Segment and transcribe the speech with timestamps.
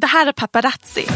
[0.00, 1.06] Det här är Paparazzi,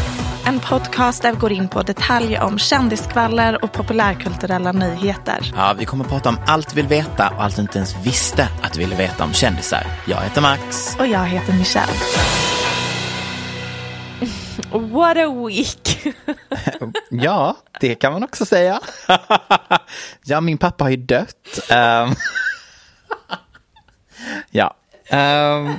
[0.45, 5.53] en podcast där vi går in på detaljer om kändiskvaller och populärkulturella nyheter.
[5.55, 7.95] Ja, vi kommer att prata om allt vi vill veta och allt du inte ens
[8.05, 9.87] visste att du ville veta om kändisar.
[10.07, 10.95] Jag heter Max.
[10.99, 11.93] Och jag heter Michelle.
[14.93, 16.07] What a week!
[17.09, 18.79] Ja, det kan man också säga.
[20.23, 21.69] ja, min pappa har ju dött.
[21.69, 22.09] Ehm.
[24.51, 24.75] ja.
[25.07, 25.73] Ehm.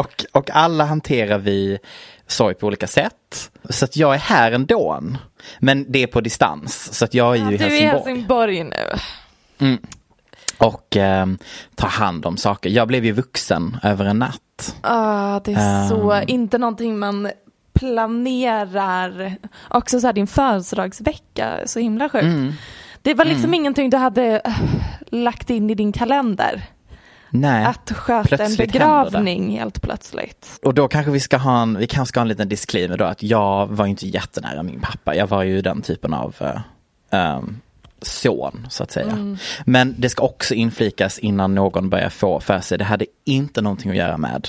[0.00, 1.78] Och, och alla hanterar vi
[2.26, 3.50] sorg på olika sätt.
[3.70, 5.00] Så att jag är här ändå.
[5.58, 6.98] Men det är på distans.
[6.98, 8.56] Så att jag är ju i Du är i Helsingborg.
[8.56, 9.78] Helsingborg nu.
[10.58, 11.38] Och ehm,
[11.74, 12.70] tar hand om saker.
[12.70, 14.76] Jag blev ju vuxen över en natt.
[14.80, 16.24] Ah, det är så, Ehm.
[16.28, 17.30] inte någonting man
[17.72, 19.36] planerar.
[19.68, 22.24] Också så här din födelsedagsvecka, så himla sjukt.
[22.24, 22.52] Mm.
[23.02, 24.52] Det var liksom ingenting du hade eh,
[25.06, 26.62] lagt in i din kalender.
[27.30, 27.64] Nej.
[27.64, 30.58] Att sköta en plötsligt begravning helt plötsligt.
[30.62, 33.04] Och då kanske vi ska ha en, vi kanske ska ha en liten disclaimer då
[33.04, 35.14] att jag var inte jättenära min pappa.
[35.14, 36.60] Jag var ju den typen av eh,
[37.10, 37.60] ehm,
[38.02, 39.36] son så att säga.
[39.64, 42.78] Men det ska också inflikas innan någon börjar få för sig.
[42.78, 44.48] Det hade inte någonting att göra med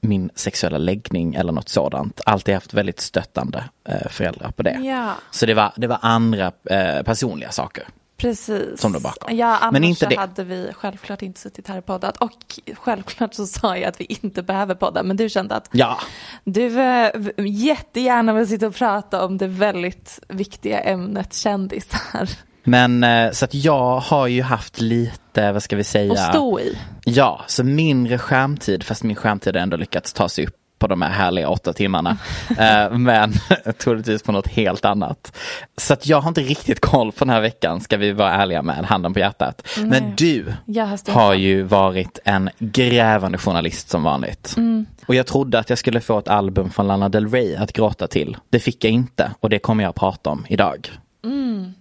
[0.00, 2.20] min sexuella läggning eller något sådant.
[2.26, 4.78] Alltid haft väldigt stöttande eh, föräldrar på det.
[4.82, 7.84] Ja, Så det var, det var andra eh, personliga saker.
[8.16, 8.80] Precis.
[8.80, 9.36] Som låg bakom.
[9.36, 10.16] Ja, annars Men inte så det.
[10.16, 12.16] hade vi självklart inte suttit här och poddat.
[12.16, 12.32] Och
[12.74, 15.02] självklart så sa jag att vi inte behöver podda.
[15.02, 15.98] Men du kände att Ja,
[16.44, 17.10] du eh,
[17.46, 22.28] jättegärna vill sitta och prata om det väldigt viktiga ämnet kändisar.
[22.64, 26.12] men eh, så att jag har ju haft lite, vad ska vi säga?
[26.12, 26.78] Och stå i.
[27.04, 31.02] Ja, så mindre skärmtid, fast min skärmtid har ändå lyckats ta sig upp på de
[31.02, 32.16] här härliga åtta timmarna.
[32.58, 33.32] Eh, men
[33.78, 35.36] troligtvis på något helt annat.
[35.76, 38.62] Så att jag har inte riktigt koll på den här veckan, ska vi vara ärliga
[38.62, 39.68] med, handen på hjärtat.
[39.76, 44.54] Men du har har ju varit en grävande journalist som vanligt.
[44.56, 44.86] Mm.
[45.06, 48.06] Och jag trodde att jag skulle få ett album från Lana Del Rey att gråta
[48.06, 48.36] till.
[48.50, 50.90] Det fick jag inte och det kommer jag att prata om idag.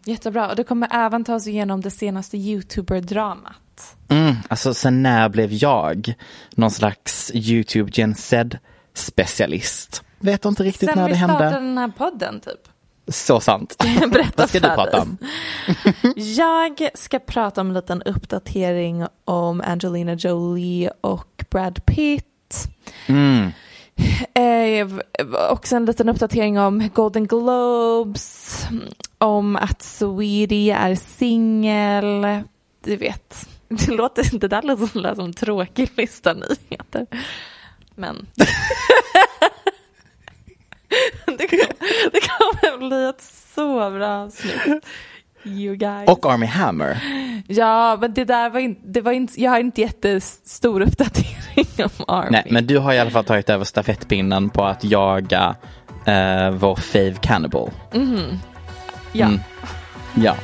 [0.06, 0.50] Jättebra.
[0.50, 3.95] Och du kommer även ta oss igenom det senaste YouTuber-dramat.
[4.07, 6.13] Mm, alltså sen när blev jag
[6.56, 8.57] någon slags YouTube Gen Z
[8.97, 10.03] specialist?
[10.19, 11.59] Vet inte riktigt Sen när vi det startade hände.
[11.59, 12.67] den här podden typ.
[13.07, 13.75] Så sant.
[14.11, 15.17] Berätta Vad ska du prata om?
[16.16, 22.67] Jag ska prata om en liten uppdatering om Angelina Jolie och Brad Pitt.
[23.07, 23.51] Mm.
[24.33, 24.88] Eh,
[25.51, 28.66] också en liten uppdatering om Golden Globes,
[29.17, 32.44] om att Sweetie är singel.
[32.83, 37.07] Du vet, det, låter, det där låter som en tråkig lista nyheter.
[37.95, 38.27] Men
[41.38, 41.68] det, kommer,
[42.12, 43.21] det kommer bli ett
[43.56, 44.86] så bra avsnitt.
[45.44, 46.09] You guys.
[46.09, 46.97] Och Army Hammer.
[47.47, 52.06] Ja, men det där var inte, det var inte, jag har inte jättestor uppdatering om
[52.07, 52.31] Army.
[52.31, 55.56] Nej, men du har i alla fall tagit över stafettpinnen på att jaga
[56.06, 57.71] eh, vår fave cannibal.
[59.13, 59.25] ja.
[59.25, 59.39] Mm.
[60.15, 60.36] Ja.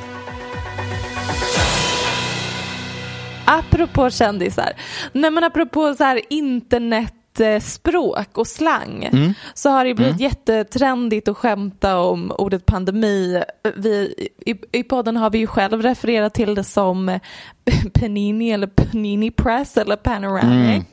[3.46, 4.74] Apropå kändisar.
[5.12, 9.10] Nej men apropå så här internet poddspråk och slang
[9.54, 13.44] så har det blivit jättetrendigt att skämta om ordet pandemi.
[13.76, 17.20] Vi, i, I podden har vi ju själv refererat till det som
[17.94, 20.86] Panini eller Panini Press eller Panoramic.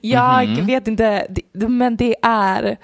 [0.00, 2.76] Jag vet inte, men det är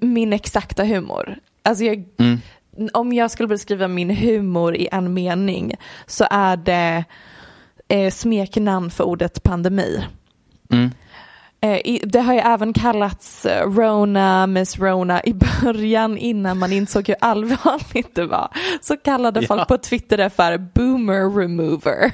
[0.00, 1.38] min exakta humor.
[1.62, 2.04] Alltså jag,
[2.92, 5.74] Om jag skulle beskriva min humor i en mening
[6.06, 7.04] så är det
[7.88, 10.04] eh, smeknamn för ordet pandemi.
[11.60, 17.08] Eh, det har ju även kallats eh, Rona, Miss Rona i början innan man insåg
[17.08, 18.48] hur allvarligt det var.
[18.80, 22.12] Så kallade folk på Twitter det för boomer remover.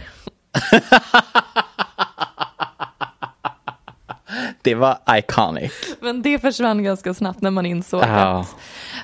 [4.63, 5.73] Det var iconic.
[6.01, 8.41] Men det försvann ganska snabbt när man insåg Ja.
[8.41, 8.57] att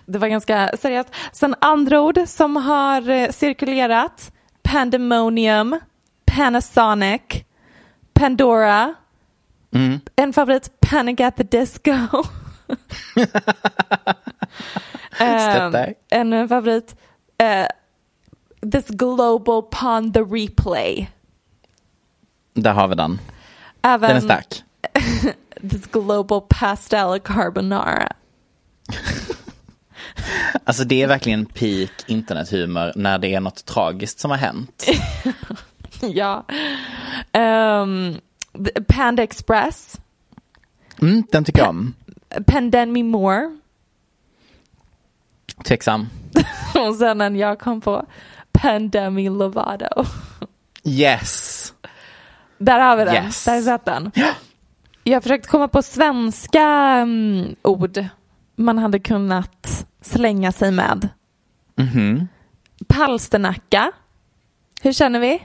[0.07, 1.09] det var ganska seriöst.
[1.33, 4.33] Sen andra ord som har eh, cirkulerat.
[4.63, 5.81] Pandemonium,
[6.37, 7.21] Panasonic,
[8.13, 8.95] Pandora,
[10.17, 11.93] en favorit Panic at the Disco.
[15.15, 15.95] Stöttar.
[16.11, 16.97] en favorit
[17.39, 17.67] eh,
[18.73, 21.11] This Global Pond the Replay.
[22.55, 23.19] Där har vi den.
[23.83, 24.63] Även Den är stark.
[25.71, 28.13] This Global Pastel Carbonara.
[30.65, 34.87] Alltså det är verkligen peak internethumor när det är något tragiskt som har hänt.
[36.01, 36.45] ja.
[37.33, 38.21] Um,
[38.89, 40.01] Panda Express,
[41.03, 41.95] Mm, den tycker jag om.
[42.47, 43.59] Pandemi More
[45.65, 46.09] Tveksam.
[46.89, 48.07] och sen en jag kom på
[48.53, 50.05] Pandemi Lovato.
[50.85, 51.75] Yes.
[52.59, 53.45] Där har vi den, Yes.
[53.45, 54.11] där satt den.
[55.05, 58.05] Jag har försökt komma på svenska mm, ord
[58.57, 61.09] man hade kunnat slänga sig med.
[61.77, 62.29] Mhm.
[62.89, 63.93] Palsternacka.
[64.83, 65.43] Hur känner vi?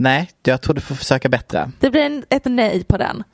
[0.00, 1.70] Nej, jag tror du får försöka bättre.
[1.80, 3.24] Det blir en, ett nej på den.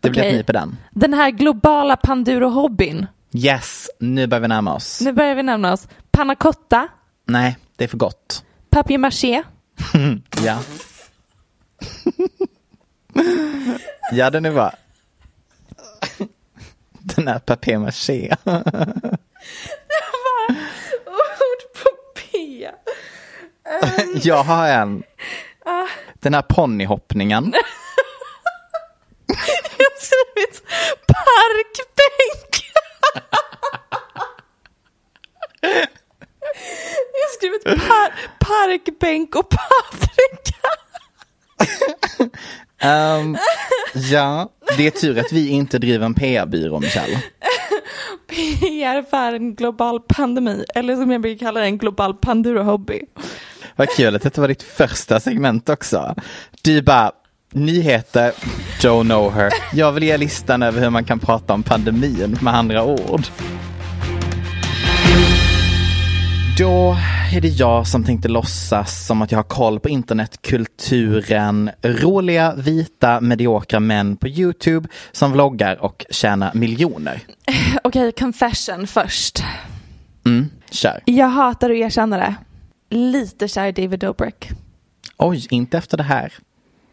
[0.00, 0.76] Det blir ett nej på den.
[0.90, 3.06] Den här globala panduro-hobbyn.
[3.34, 5.00] Yes, nu börjar vi närma oss.
[5.00, 5.88] Nu börjar vi nämna oss.
[6.10, 6.88] Panna cotta,
[7.26, 8.44] Nej, det är för gott.
[8.70, 9.42] papier-maché,
[10.44, 10.58] Ja.
[14.12, 14.72] ja, den är bra.
[16.92, 18.36] Den här papier-maché.
[21.06, 22.68] ord på P.
[24.22, 25.02] Jag har en.
[26.24, 27.54] Den här ponnyhoppningen.
[29.78, 30.62] Jag har skrivit
[31.06, 32.52] parkbänk.
[37.12, 40.68] Jag har skrivit par parkbänk och paprika.
[42.78, 43.36] Ehm,
[43.94, 47.22] ja, det är tur att vi inte driver en PR-byrå, Michelle.
[48.28, 53.00] PR för en global pandemi, eller som jag brukar kalla det, en global panduro-hobby.
[53.76, 56.14] Vad kul att detta var ditt första segment också.
[56.62, 57.12] Du bara,
[57.52, 58.32] nyheter,
[58.80, 59.52] don't know her.
[59.72, 63.22] Jag vill ge listan över hur man kan prata om pandemin med andra ord.
[66.58, 66.96] Då
[67.34, 71.70] är det jag som tänkte låtsas som att jag har koll på internetkulturen.
[71.82, 77.20] Roliga, vita, mediokra män på YouTube som vloggar och tjänar miljoner.
[77.84, 79.44] Okej, confession först.
[80.26, 81.00] Mm, kör.
[81.04, 82.34] Jag hatar att erkänna det.
[82.90, 84.48] Lite kär i David Dobrik.
[85.16, 86.32] Oj, inte efter det här.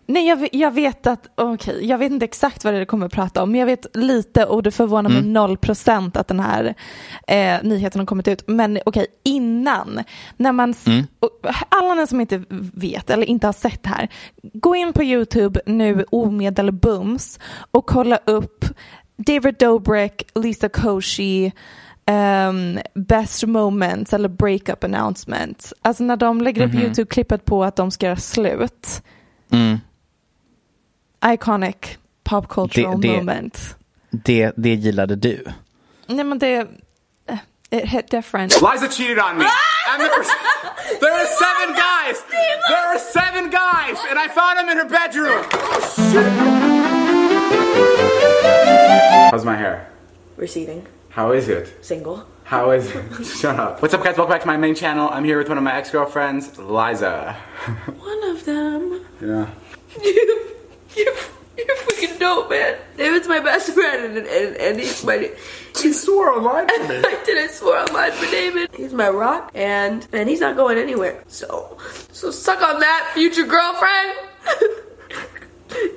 [0.06, 3.12] Nej, jag, vet- jag vet att, okej, jag vet inte exakt vad det kommer att
[3.12, 6.74] prata om, men jag vet lite och det förvånar mig noll procent att den här
[7.28, 8.44] eh, nyheten har kommit ut.
[8.48, 10.04] Men okej, innan,
[10.38, 10.74] när man,
[11.20, 11.30] och
[11.70, 12.44] alla ni som inte
[12.74, 14.10] vet eller inte har sett det här,
[14.54, 17.40] gå in på YouTube nu omedelbums
[17.72, 18.66] och kolla upp
[19.18, 21.52] David Dobrik, Lisa Koshy,
[22.12, 25.74] ehm, best moments eller breakup announcements.
[25.82, 29.02] Alltså när de lägger upp YouTube-klippet på att de ska göra slut.
[29.52, 29.80] Mm.
[31.26, 31.76] Iconic
[32.24, 33.76] pop cultural Det- det- moment.
[34.10, 35.44] Det, det gillade du.
[36.08, 36.56] Nej men det,
[37.28, 37.38] eh,
[37.72, 38.54] it hit different.
[38.62, 39.46] Liza cheated on me.
[39.94, 40.26] and there were,
[41.00, 42.18] there were seven guys.
[42.70, 45.44] There were seven guys, and I found them in her bedroom.
[49.32, 49.88] How's my hair?
[50.38, 50.82] Receding.
[51.12, 51.84] How is it?
[51.84, 52.26] Single.
[52.46, 53.26] How is it?
[53.40, 53.82] Shut up.
[53.82, 54.16] What's up, guys?
[54.16, 55.10] Welcome back to my main channel.
[55.12, 57.34] I'm here with one of my ex-girlfriends, Liza.
[58.00, 59.06] One of them.
[59.22, 59.50] Yeah.
[60.04, 61.16] You, you,
[61.58, 62.78] you're freaking dope, man.
[62.98, 65.32] David's my best friend, and, and, and he's my.
[65.78, 66.96] He swore online to me.
[66.98, 68.70] I didn't swear on mine for David.
[68.74, 71.24] He's my rock, and and he's not going anywhere.
[71.28, 71.78] So,
[72.12, 74.18] so suck on that, future girlfriend.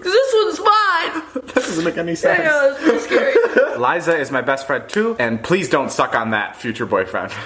[0.03, 1.23] Cause this one's mine.
[1.55, 2.45] That doesn't make any I sense.
[2.45, 3.35] know, it's pretty scary.
[3.95, 7.33] Liza is my best friend too, and please don't suck on that, future boyfriend.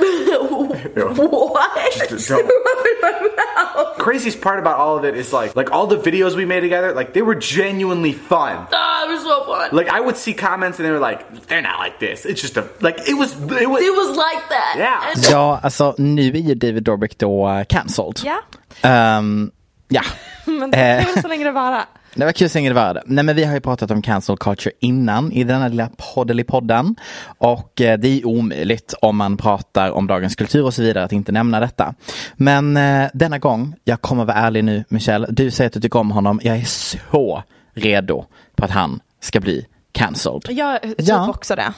[0.96, 2.08] what?
[2.08, 2.44] Just don't.
[2.44, 3.28] Rub in my
[3.76, 3.98] mouth.
[3.98, 6.92] Craziest part about all of it is like, like all the videos we made together,
[6.94, 8.66] like they were genuinely fun.
[8.72, 9.70] Ah, it was so fun.
[9.72, 12.24] Like I would see comments and they were like, they're not like this.
[12.26, 14.74] It's just a like it was it was it was like that.
[14.76, 15.10] Yeah.
[15.14, 18.20] And Ja, alltså nu är ju David Dobrik då uh, cancelled.
[18.24, 18.40] Ja,
[18.82, 19.50] Ehm,
[19.88, 20.02] ja.
[20.44, 21.86] men det är väl så länge det vara.
[22.14, 23.02] Det var kul det var.
[23.06, 26.96] Nej men vi har ju pratat om cancel culture innan i denna lilla poddelipodden.
[27.38, 31.12] Och eh, det är omöjligt om man pratar om dagens kultur och så vidare att
[31.12, 31.94] inte nämna detta.
[32.36, 35.98] Men eh, denna gång, jag kommer vara ärlig nu Michelle, du säger att du tycker
[35.98, 36.40] om honom.
[36.42, 37.42] Jag är så
[37.74, 38.24] redo
[38.56, 40.42] på att han ska bli cancelled.
[40.48, 41.28] Jag typ Ja.
[41.28, 41.72] också det.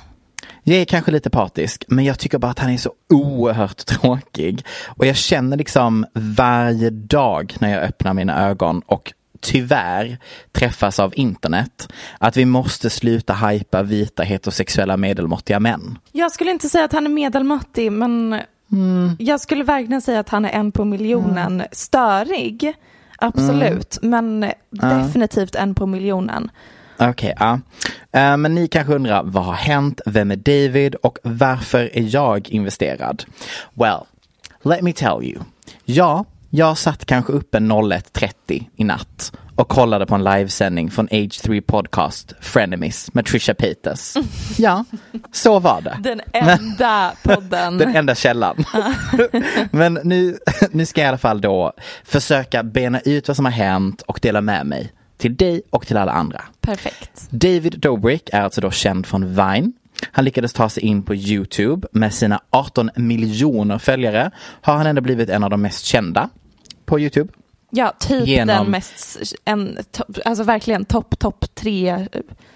[0.63, 4.65] Jag är kanske lite partisk, men jag tycker bara att han är så oerhört tråkig.
[4.87, 10.19] Och jag känner liksom varje dag när jag öppnar mina ögon och tyvärr
[10.53, 15.99] träffas av internet att vi måste sluta hypa vita heterosexuella medelmåttiga män.
[16.13, 18.41] Jag skulle inte säga att han är medelmåttig, men
[18.73, 19.17] Mm.
[19.19, 21.63] jag skulle verkligen säga att han är en på miljonen.
[21.73, 22.75] Störig,
[23.19, 24.39] absolut, Mm.
[24.39, 26.51] men definitivt en på miljonen.
[26.99, 27.61] Okej, ja.
[28.13, 30.01] Eh, men ni kanske undrar vad har hänt?
[30.07, 30.95] Vem är David?
[30.95, 33.25] Och varför är jag investerad?
[33.75, 34.01] Well,
[34.63, 35.39] let me tell you.
[35.85, 41.43] Ja, jag satt kanske uppe 01.30 i natt och kollade på en livesändning från Age
[41.43, 44.17] 3 Podcast Frenemies med Trisha Paytas.
[44.59, 44.85] Ja,
[45.33, 45.97] så var det.
[46.03, 47.79] Den enda podden.
[47.79, 48.65] Den enda källan.
[49.71, 50.39] Men nu,
[50.71, 51.73] nu ska jag i alla fall då
[52.05, 55.97] försöka bena ut vad som har hänt och dela med mig till dig och till
[55.97, 56.43] alla andra.
[56.61, 57.29] Perfekt.
[57.31, 59.73] David Dobrik är alltså då känd från Vine.
[60.13, 64.31] Han lyckades ta sig in på Youtube med sina 18 miljoner följare.
[64.61, 66.29] Har han ändå blivit en av de mest kända
[66.91, 67.33] på Youtube.
[67.71, 72.07] Ja, typ Genom- den mest, en, topp- alltså verkligen topp, topp tre eh,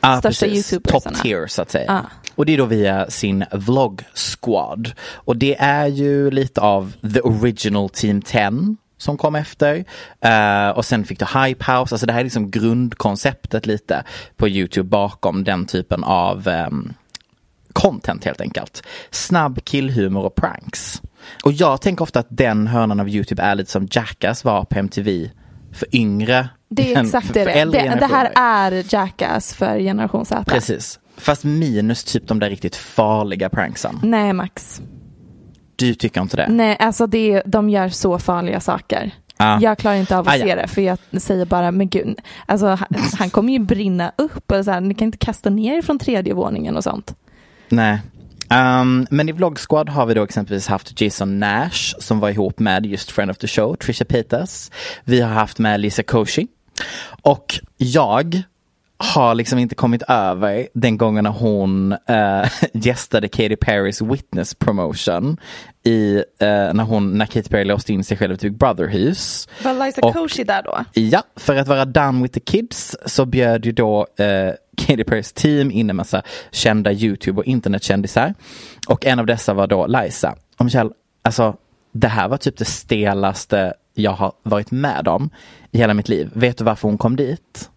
[0.00, 1.16] Ah, största youtubersarna.
[1.16, 1.92] Top tier så att säga.
[1.92, 2.30] Ah.
[2.34, 4.92] Och det är då via sin vlogg squad.
[5.14, 9.84] Och det är ju lite av the original team 10 som kom efter.
[10.20, 14.04] Eh, och sen fick du Hype House, alltså det här är liksom grundkonceptet lite
[14.36, 16.92] på Youtube bakom den typen av ehm,
[17.72, 18.82] content helt enkelt.
[19.10, 21.02] Snabb killhumor och pranks.
[21.44, 24.78] Och jag tänker ofta att den hörnan av Youtube är lite som Jackass var på
[24.78, 25.30] MTV
[25.72, 26.48] för yngre.
[26.68, 27.44] Det är exakt för- det.
[27.44, 30.44] för Det, det, här är Jackass för generation Z.
[30.46, 31.00] Precis.
[31.16, 34.00] Fast minus typ de där riktigt farliga pranksen.
[34.02, 34.82] Nej, Max.
[35.76, 36.46] Du tycker inte det?
[36.48, 39.10] Nej, alltså det, de gör så farliga saker.
[39.36, 39.58] Ah.
[39.60, 40.46] Jag klarar inte av att Ah, ja.
[40.46, 42.88] se det för jag säger bara, men gud, alltså han,
[43.18, 46.34] han kommer ju brinna upp och så här, ni kan inte kasta ner från tredje
[46.34, 47.14] våningen och sånt.
[47.68, 47.98] Nej.
[48.54, 52.58] Um, men i Vlog Squad har vi då exempelvis haft Jason Nash som var ihop
[52.58, 54.70] med just Friend of the Show, Trisha Paytas.
[55.04, 56.46] Vi har haft med Lisa Koshy.
[57.22, 58.42] Och jag
[58.96, 65.36] har liksom inte kommit över den gången när hon uh, gästade Katy Perrys Witness promotion
[65.86, 69.48] i, eh, när hon, när Katy Perry låste in sig själv i ett Big Brother-hus.
[69.62, 70.84] Var Liza Och- Koshy där då?
[70.92, 75.32] Ja, för att vara done with the kids så bjöd ju då eh, Katy Perrys
[75.32, 78.34] team in en massa kända YouTube och internetkändisar.
[78.88, 80.36] Och en av dessa var då Liza.
[80.56, 80.90] Och Michelle,
[81.22, 81.56] alltså
[81.92, 85.30] det här var typ det stelaste jag har varit med om
[85.70, 86.30] i hela mitt liv.
[86.32, 87.70] Vet du varför hon kom dit?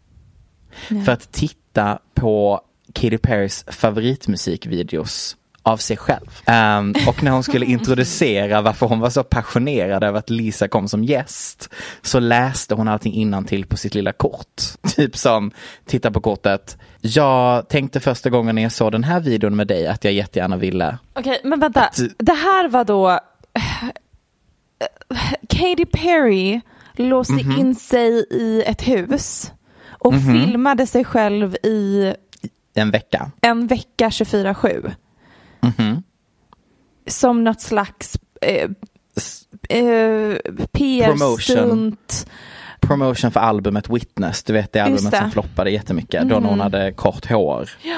[1.05, 2.61] För att titta på
[2.93, 5.37] Katy Perrys favoritmusikvideos
[5.67, 6.41] av sig själv.
[6.45, 10.87] Ehm, och när hon skulle introducera varför hon var så passionerad över att Lisa kom
[10.87, 11.69] som gäst
[12.01, 14.61] så läste hon allting till på sitt lilla kort.
[14.95, 15.51] Typ som,
[15.85, 16.77] titta på kortet.
[17.01, 20.57] Jag tänkte första gången när jag såg den här videon med dig att jag jättegärna
[20.57, 20.97] ville.
[21.13, 21.81] Okej, men vänta.
[21.81, 23.19] Att- Det här var då
[25.49, 26.61] Katy Perry
[26.93, 27.51] låste Mhm.
[27.59, 29.51] in sig i ett hus
[29.89, 32.13] och filmade sig själv i
[32.73, 33.31] En vecka.
[33.41, 34.91] en vecka 24-7.
[35.61, 36.03] Mhm.
[37.07, 38.69] Som något slags eh,
[39.69, 40.35] eh,
[40.71, 42.27] PR-stunt.
[42.79, 45.17] Promotion för albumet Witness, du vet det albumet det.
[45.17, 47.69] som floppade jättemycket då när hon hade kort hår.
[47.83, 47.91] Ehm,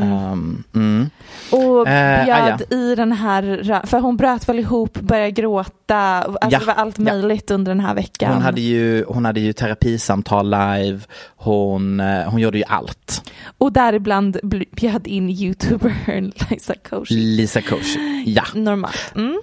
[0.00, 1.10] mm.
[1.52, 6.48] Och Eh, bjöd ah, i den här, för hon bröt väl ihop, började gråta, alltså
[6.50, 7.04] Ja, det var allt ja.
[7.04, 8.32] möjligt under den här veckan.
[8.32, 11.00] Hon hade ju, hon hade ju terapisamtal live,
[11.36, 13.30] hon, eh, hon gjorde ju allt.
[13.58, 17.14] Och däribland bl- bjöd in youtubern Liza Koshy.
[17.14, 18.44] Lisa Koshy, ja.
[18.54, 19.12] Normalt.
[19.16, 19.40] Mm.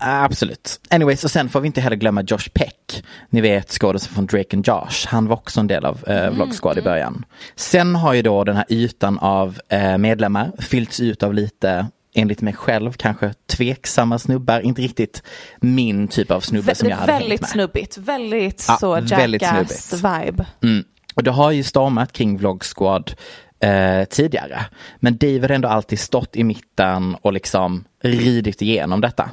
[0.00, 0.80] Absolut.
[0.90, 3.04] Anyways, och sen får vi inte heller glömma Josh Peck.
[3.30, 5.06] Ni vet skådespelaren från Drake and Josh.
[5.06, 7.24] Han var också en del av eh, Vlog Squad i början.
[7.56, 12.40] Sen har ju då den här ytan av eh, medlemmar fyllts ut av lite enligt
[12.40, 14.60] mig själv kanske tveksamma snubbar.
[14.60, 15.22] Inte riktigt
[15.60, 20.44] min typ av snubbe som jag hade väldigt snubbigt, väldigt Ja, så jackass-vibe.
[20.62, 20.84] Mm.
[21.14, 23.12] Och det har ju stormat kring Vlog Squad
[23.60, 24.64] eh, tidigare.
[24.96, 29.30] Men Dave har ändå alltid stått i mitten och liksom ridit igenom detta.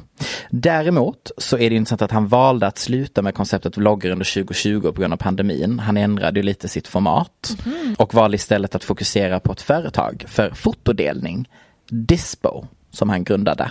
[0.50, 4.92] Däremot så är det intressant att han valde att sluta med konceptet vloggar under 2020
[4.92, 5.78] på grund av pandemin.
[5.78, 7.56] Han ändrade ju lite sitt format
[7.96, 11.48] och valde istället att fokusera på ett företag för fotodelning,
[11.90, 13.70] Dispo, som han grundade.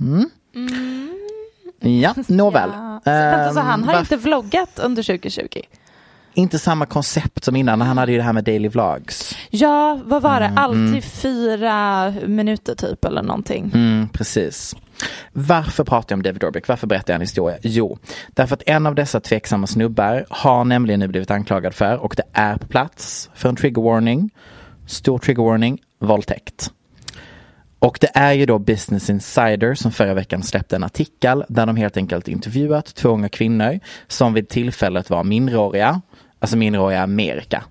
[0.00, 0.30] Mm.
[1.80, 2.70] Ja, nåväl.
[2.74, 3.00] Ja.
[3.04, 5.60] Så, vänta, så han har Ehm, inte vloggat under 2020?
[6.34, 9.36] Inte samma koncept som innan, han hade ju det här med daily vlogs.
[9.50, 10.46] Ja, vad var det?
[10.46, 11.02] Mm, Alltid mm.
[11.02, 13.70] fyra minuter typ eller någonting.
[13.74, 14.76] Mm, precis.
[15.32, 16.68] Varför pratar jag om David Dobrik?
[16.68, 17.58] Varför berättar jag en historia?
[17.62, 17.98] Jo,
[18.28, 22.22] därför att en av dessa tveksamma snubbar har nämligen nu blivit anklagad för, och det
[22.32, 24.30] är på plats, för en trigger warning,
[24.86, 26.70] stor trigger warning, våldtäkt.
[27.78, 31.76] Och det är ju då Business Insider som förra veckan släppte en artikel där de
[31.76, 36.00] helt enkelt intervjuat två unga kvinnor som vid tillfället var minderåriga,
[36.44, 37.64] alltså minderåriga i Amerika.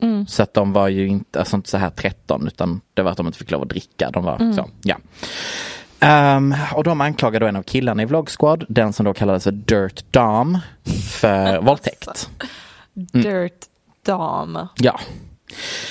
[0.00, 0.26] Mm.
[0.26, 3.16] Så att de var ju inte, alltså inte så här 13 utan det var att
[3.16, 4.10] de inte fick lov att dricka.
[4.10, 4.54] De var Mm.
[4.54, 4.96] så, ja.
[6.00, 9.44] Ehm, och de anklagade då en av killarna i Vlog Squad, den som då kallades
[9.44, 10.58] för Dirt Dom,
[11.20, 12.30] för våldtäkt.
[12.94, 13.66] Dirt
[14.06, 14.58] dam.
[14.76, 15.00] Ja.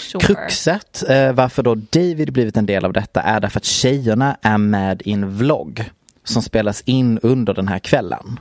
[0.02, 0.24] Sure.
[0.26, 4.58] Kruxet, eh, varför då David blivit en del av detta är därför att tjejerna är
[4.58, 5.92] med i en vlogg
[6.24, 8.40] som spelas in under den här kvällen.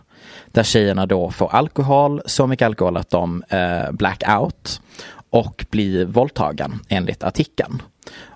[0.55, 4.81] Där tjejerna då får alkohol, så mycket alkohol att de eh, blackout
[5.31, 7.83] och blir våldtagen enligt artikeln.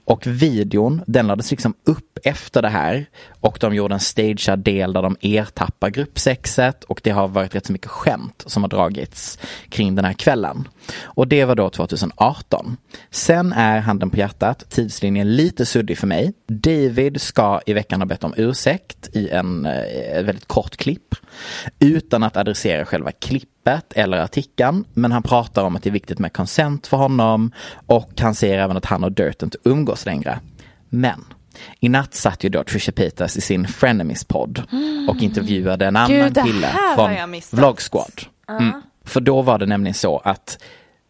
[0.09, 3.07] Och videon, den lades liksom upp efter det här
[3.41, 7.67] och de gjorde en stagead del där de ertappar gruppsexet och det har varit rätt
[7.67, 9.39] så mycket skämt som har dragits
[9.69, 10.69] kring den här kvällen.
[11.03, 12.77] Och det var då 2018.
[13.11, 16.33] Sen är handen på hjärtat, tidslinjen lite suddig för mig.
[16.47, 21.15] David ska i veckan ha bett om ursäkt i en eh, väldigt kort klipp
[21.79, 24.85] utan att adressera själva klippet eller artikeln.
[24.95, 27.53] Men han pratar om att det är viktigt med konsent för honom
[27.87, 30.41] och han säger även att han och Dirt inte umgås längre.
[30.89, 31.25] Men
[31.81, 34.63] i natt satt ju då Trisha Paytas i sin Frenemies-podd
[35.09, 37.41] och intervjuade en annan Gud, det kille från.
[37.53, 38.23] Vlog Squad.
[38.49, 38.83] Mm.
[39.05, 40.59] För då var det nämligen så att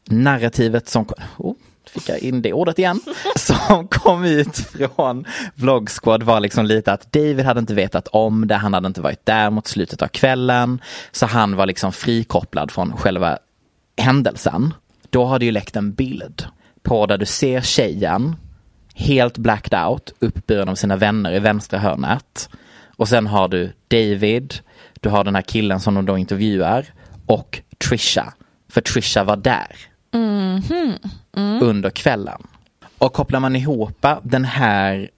[0.04, 1.54] narrativet som oh,
[1.86, 3.00] fick jag in det ordet igen,
[3.36, 8.46] som kom ut från Vlog Squad var liksom lite att David hade inte vetat om
[8.46, 10.80] det, han hade inte varit där mot slutet av kvällen,
[11.12, 13.38] så han var liksom frikopplad från själva
[13.96, 14.74] händelsen.
[15.10, 16.46] Då har det ju läckt en bild
[16.82, 18.36] på där du ser tjejen
[18.98, 22.48] helt blacked out, uppburen av sina vänner i vänstra hörnet.
[22.96, 24.54] Och sen har du David,
[25.00, 26.86] du har den här killen som de då intervjuar
[27.26, 28.32] och Trisha.
[28.68, 29.76] För Trisha var där
[31.60, 32.42] under kvällen.
[32.98, 35.10] Och kopplar man ihop den här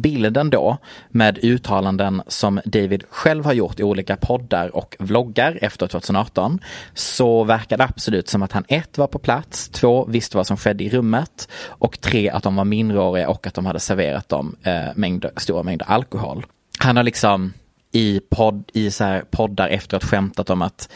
[0.00, 0.78] bilden då
[1.08, 6.58] med uttalanden som David själv har gjort i olika poddar och vloggar efter 2018
[6.94, 10.56] så verkar det absolut som att han ett var på plats, två visste vad som
[10.56, 14.56] skedde i rummet och tre att de var minderåriga och att de hade serverat dem
[14.62, 16.46] eh, mängder, stora mängder alkohol.
[16.78, 17.52] Han har liksom
[17.92, 20.88] i, podd, i så här poddar efteråt skämtat om att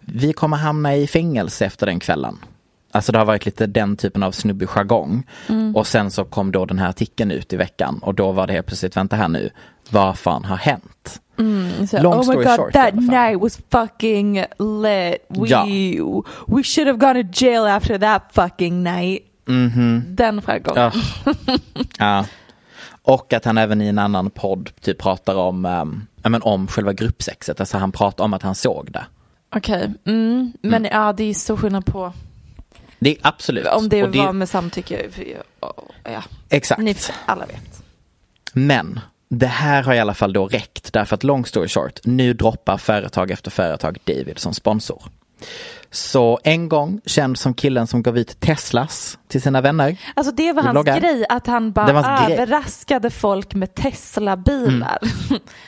[0.00, 2.38] vi kommer hamna i fängelse efter den kvällen.
[2.92, 5.26] Alltså det har varit lite den typen av snubbig jargong.
[5.48, 5.76] Mm.
[5.76, 8.52] Och sen så kom då den här artikeln ut i veckan och då var det
[8.52, 9.50] helt plötsligt, vänta här nu,
[9.90, 11.20] vad fan har hänt?
[11.38, 15.24] Mm, så, Long oh my story god, short, that night was fucking lit.
[15.28, 15.64] We, Ja.
[16.46, 19.22] we should have gone to jail after that fucking night.
[19.46, 20.02] Mhm.
[20.08, 20.92] Den jargongen.
[21.98, 22.24] Ja.
[23.02, 26.92] Och att han även i en annan podd typ pratar om, um, men om själva
[26.92, 29.04] gruppsexet, alltså han pratar om att han såg det.
[29.56, 32.12] Okej, mm, men ja det är så skillnad på
[33.00, 33.66] Det är absolut.
[33.66, 35.08] om det, Och var med samtycke.
[36.04, 36.80] Ja, Exakt.
[36.80, 37.82] ni alla vet.
[38.52, 42.32] Men det här har i alla fall då räckt därför att long story short, nu
[42.32, 45.02] droppar företag efter företag David som sponsor.
[45.90, 49.96] Så en gång känd som killen som gav ut Teslas till sina vänner.
[50.14, 51.00] Alltså det var hans vloggar.
[51.00, 52.38] grej, att han bara hans grej.
[52.38, 54.98] överraskade folk med Tesla-bilar.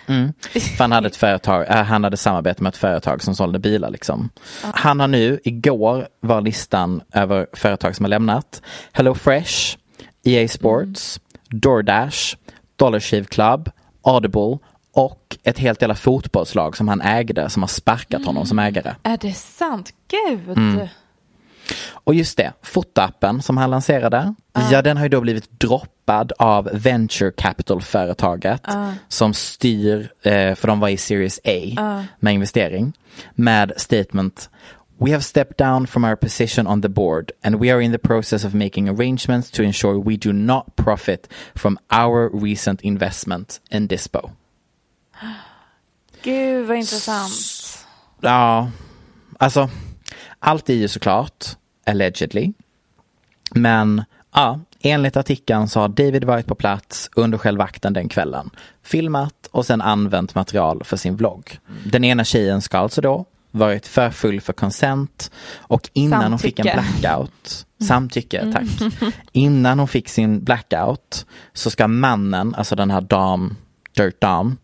[0.07, 0.33] Mm.
[0.77, 3.91] För han hade ett företag, äh, han hade samarbete med ett företag som sålde bilar
[3.91, 4.31] liksom.
[4.63, 9.77] Han har nu, igår var listan över företag som har lämnat Hello Fresh,
[10.25, 12.37] EA Sports, DoorDash,
[12.77, 13.71] Dollar Shave Club,
[14.03, 14.59] Audible
[14.93, 18.95] och ett helt jävla fotbollslag som han ägde som har sparkat honom som ägare.
[19.03, 19.93] Är det sant?
[20.09, 20.59] Gud.
[20.59, 20.89] Mm.
[21.91, 24.35] Och just det, fotoappen som han lanserade,
[24.71, 28.63] ja den har ju då blivit droppad av venture capital-företaget
[29.09, 31.59] som styr, eh, för de var i Series A
[32.19, 32.93] med investering,
[33.35, 34.51] med statement
[34.99, 37.99] We have stepped down from our position on the board and we are in the
[37.99, 43.89] process of making arrangements to ensure we do not profit from our recent investment in
[43.89, 44.31] Dispo.
[46.23, 47.33] Gud vad intressant.
[48.21, 48.71] Ja,
[49.39, 49.71] alltså
[50.39, 51.47] allt är ju såklart
[51.87, 52.53] allegedly.
[53.51, 54.05] Men
[54.35, 58.51] ja, enligt artikeln så har David varit på plats under själva akten den kvällen.
[58.83, 61.59] Filmat och sen använt material för sin vlogg.
[61.85, 66.59] Den ena tjejen ska alltså då varit för full för consent och innan hon fick
[66.59, 67.01] en Samtycke.
[67.01, 68.93] blackout, samtycke tack,
[69.33, 73.57] innan hon fick sin blackout så ska mannen, alltså den här dam,
[73.97, 74.57] dirt dam,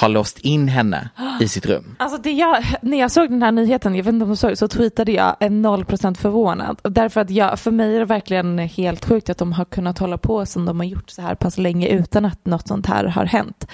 [0.00, 1.08] ha låst in henne
[1.40, 1.96] i sitt rum.
[1.98, 4.58] Alltså det jag, när jag såg den här nyheten, jag vet inte om du såg
[4.58, 6.80] så tweetade jag en 0% förvånad.
[6.82, 10.18] Därför att jag, för mig är det verkligen helt sjukt att de har kunnat hålla
[10.18, 13.24] på som de har gjort så här pass länge utan att något sånt här har
[13.24, 13.66] hänt.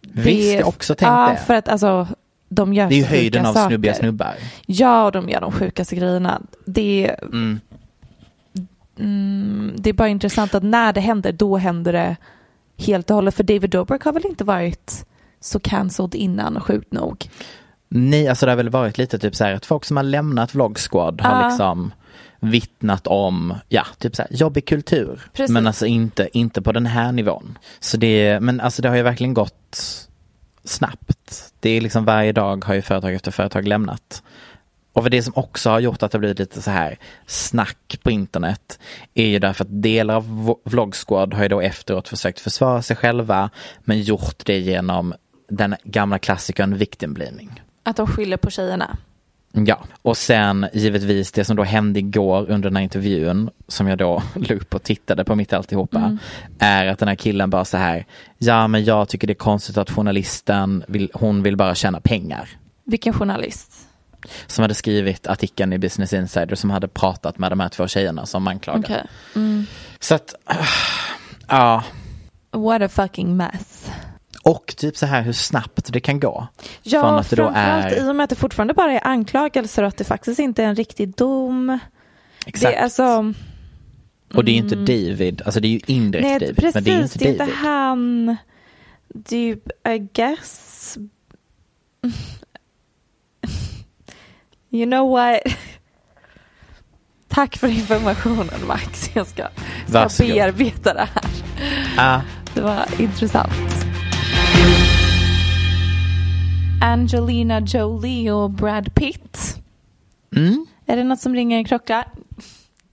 [0.00, 1.36] Visst, jag har också tänkt ja, det.
[1.46, 2.06] för att alltså
[2.48, 3.68] de gör Det är ju höjden av saker.
[3.68, 4.34] snubbiga snubbar.
[4.66, 6.40] Ja, och de gör de sjukaste grejerna.
[6.66, 7.60] Det, Mm.
[8.98, 12.16] mm, det är bara intressant att när det händer, då händer det
[12.76, 13.34] helt och hållet.
[13.34, 15.06] För David Dobrik har väl inte varit
[15.40, 17.28] så cancelled innan, sjukt nog.
[17.88, 20.54] Nej, alltså det har väl varit lite typ så här att folk som har lämnat
[20.54, 21.48] Vlog Squad har Ja.
[21.48, 21.92] liksom
[22.40, 25.20] vittnat om, ja, typ så här jobbig kultur.
[25.32, 25.50] Precis.
[25.54, 27.58] Men alltså inte, inte på den här nivån.
[27.80, 29.76] Så det, men alltså det har ju verkligen gått
[30.64, 31.52] snabbt.
[31.60, 34.22] Det är liksom varje dag har ju företag efter företag lämnat.
[34.94, 38.10] Och för det som också har gjort att det blivit lite så här snack på
[38.10, 38.78] internet
[39.14, 42.82] är ju därför att delar av Vo- Vlog Squad har ju då efteråt försökt försvara
[42.82, 45.14] sig själva men gjort det genom
[45.48, 47.62] den gamla klassikern victim blaming.
[47.82, 48.96] Att de skyller på tjejerna.
[49.66, 53.98] Ja, och sen givetvis det som då hände igår under den här intervjun som jag
[53.98, 56.18] då la upp och tittade på mitt alltihopa Mm.
[56.58, 58.06] är att den här killen bara så här
[58.38, 62.48] ja men jag tycker det är konstigt att journalisten vill, hon vill bara tjäna pengar.
[62.84, 63.83] Vilken journalist?
[64.46, 68.26] Som hade skrivit artikeln i Business Insider som hade pratat med de här två tjejerna
[68.26, 68.84] som anklagade.
[68.86, 69.06] Okej.
[69.34, 69.66] Mm.
[70.00, 70.34] Så att,
[71.48, 71.84] ja.
[72.50, 73.90] What a fucking mess.
[74.42, 76.46] Och typ så här hur snabbt det kan gå.
[76.58, 79.06] Från Ja, att det då framförallt är, i och med att det fortfarande bara är
[79.06, 81.78] anklagelser och att det faktiskt inte är en riktig dom.
[82.46, 82.72] exakt.
[82.72, 83.34] Det är alltså,
[84.34, 86.56] och det är ju inte David, alltså det är ju indirekt nej, David.
[86.56, 88.36] precis, men det är ju inte det är inte han.
[89.30, 89.56] Är ju,
[89.88, 90.98] I guess.
[94.74, 95.40] You know what?
[97.28, 99.10] Tack för informationen Max.
[99.14, 99.48] Jag ska,
[99.86, 100.32] ska Varsågod.
[100.34, 101.24] bearbeta det här.
[101.96, 102.22] Ja.
[102.54, 103.86] Det var intressant.
[106.82, 109.56] Angelina Jolie och Brad Pitt.
[110.36, 110.66] Mm.
[110.86, 112.04] Är det något som ringer en klocka?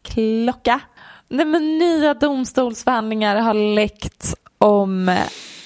[0.02, 0.80] Klocka?
[1.28, 5.18] Nej men nya domstolsförhandlingar har läckt om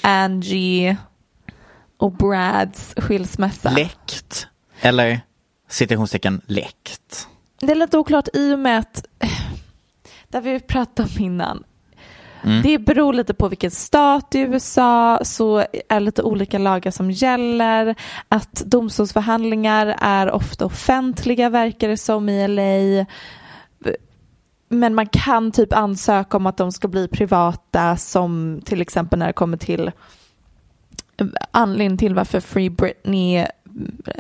[0.01, 0.97] Angie
[1.97, 3.69] och Brads skilsmässa.
[3.69, 4.47] Läckt.
[4.81, 5.21] Eller
[5.67, 7.27] citationstecken läckt.
[7.59, 9.05] Det är lite oklart i och med att,
[10.27, 11.63] där vi pratade om innan,
[12.45, 12.61] Mm.
[12.61, 17.11] det beror lite på vilken stat i USA så är det lite olika lagar som
[17.11, 17.95] gäller.
[18.29, 23.05] Att domstolsförhandlingar är ofta offentliga verkar det som i LA.
[24.69, 29.27] Men man kan typ ansöka om att de ska bli privata som till exempel när
[29.27, 29.91] det kommer till
[31.51, 33.45] anledningen till varför Free Britney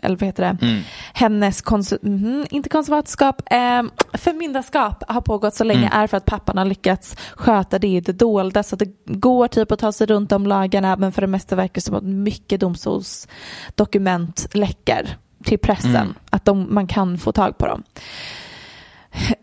[0.03, 0.81] eller vad heter det, Mm.
[1.13, 5.99] hennes, konsu- mhm, inte konservatskap, eh, förmyndarskap har pågått så länge Mm.
[5.99, 9.47] är för att pappan har lyckats sköta det i det dolda så att det går
[9.47, 12.03] typ att ta sig runt de lagarna men för det mesta verkar det som att
[12.03, 16.13] mycket domstolsdokument läcker till pressen, Mm.
[16.29, 17.83] att de, man kan få tag på dem.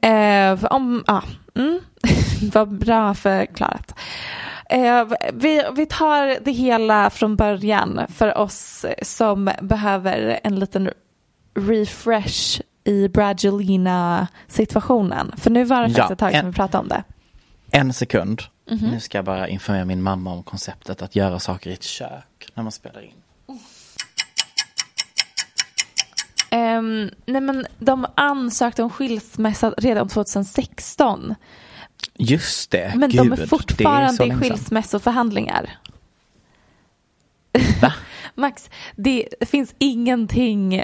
[0.01, 1.23] Eh, om, ja,
[1.55, 1.81] mm,
[2.53, 3.95] vad bra förklarat.
[4.73, 10.91] Eh, vi, vi tar det hela från början för oss som behöver en liten
[11.55, 15.33] refresh i Bradgelina situationen.
[15.37, 17.05] För nu var det Ja, faktiskt ett tag sedan vi pratade om det.
[17.71, 18.43] En sekund.
[18.71, 18.91] Mhm.
[18.91, 22.49] Nu ska jag bara informera min mamma om konceptet att göra saker i ett kök
[22.55, 23.13] när man spelar in.
[26.51, 31.35] Ehm, nej men de ansökte om skilsmässa redan 2016.
[32.19, 33.21] Just det, Men gud.
[33.21, 35.71] de är fortfarande i skilsmässoförhandlingar.
[37.81, 37.93] Va?
[38.35, 40.83] Max, det finns ingenting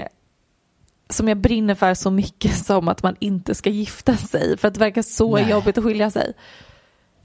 [1.09, 4.57] som jag brinner för så mycket som att man inte ska gifta sig.
[4.57, 5.49] För att det verkar så Nej.
[5.49, 6.33] jobbigt att skilja sig.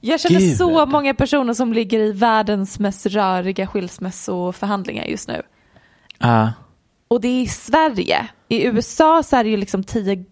[0.01, 0.57] Jag känner Gud.
[0.57, 5.43] så många personer som ligger i världens mest röriga skilsmässoförhandlingar just nu.
[6.19, 6.53] Ja.
[7.09, 8.29] Och det är i Sverige.
[8.49, 10.25] I USA så är det ju liksom tio,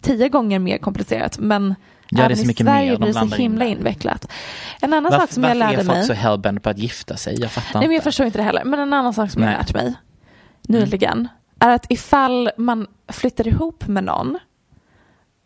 [0.00, 1.38] tio gånger mer komplicerat.
[1.38, 1.74] Men
[2.10, 2.72] Det är även så i mycket mer.
[2.72, 3.70] Sverige De blir det så in himla det.
[3.70, 4.28] invecklat.
[4.80, 6.06] En annan Varför, sak som jag varför lärde är folk mig.
[6.06, 7.40] så hellbent på att gifta sig?
[7.40, 8.04] Jag fattar Nej, men jag inte.
[8.04, 8.64] förstår inte det heller.
[8.64, 9.54] Men en annan sak som jag Nej.
[9.54, 9.66] Mm.
[9.66, 9.94] lärt mig
[10.68, 14.38] nyligen är att ifall man flyttar ihop med någon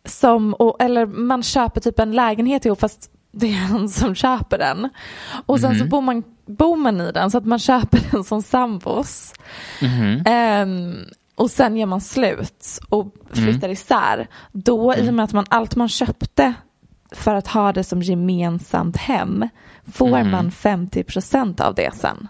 [0.05, 4.57] som, och, eller man köper typ en lägenhet ihop fast det är han som köper
[4.57, 4.89] den.
[5.45, 5.79] Och sen Mhm.
[5.79, 9.33] så bor man, bor man i den så att man köper den som sambos.
[9.81, 10.23] Mhm.
[10.25, 10.95] Ehm,
[11.35, 15.75] och sen gör man slut och flyttar isär, då i och med att man allt
[15.75, 16.53] man köpte
[17.11, 19.49] för att ha det som gemensamt hem
[19.93, 22.27] får man 50% av det sen.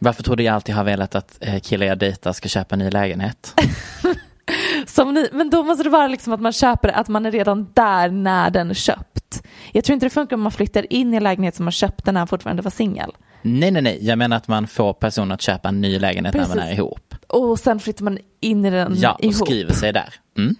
[0.00, 2.78] Varför tror du jag alltid har velat att eh, killar jag dejtar ska köpa en
[2.78, 3.54] ny lägenhet?
[4.86, 7.68] Som ni, men då måste det vara liksom att man köper att man är redan
[7.74, 9.42] där när den är köpt.
[9.72, 12.12] Jag tror inte det funkar om man flyttar in i en lägenhet som man köpte
[12.12, 13.10] när han fortfarande var singel.
[13.42, 13.98] nej, nej, nej.
[14.02, 16.70] Jag menar att man får personen att köpa en ny lägenhet när man Precis.
[16.70, 17.07] är ihop.
[17.28, 19.34] Och sen flyttar man in i den Ja, och ihop.
[19.46, 20.14] skriver sig där.
[20.38, 20.54] Mm.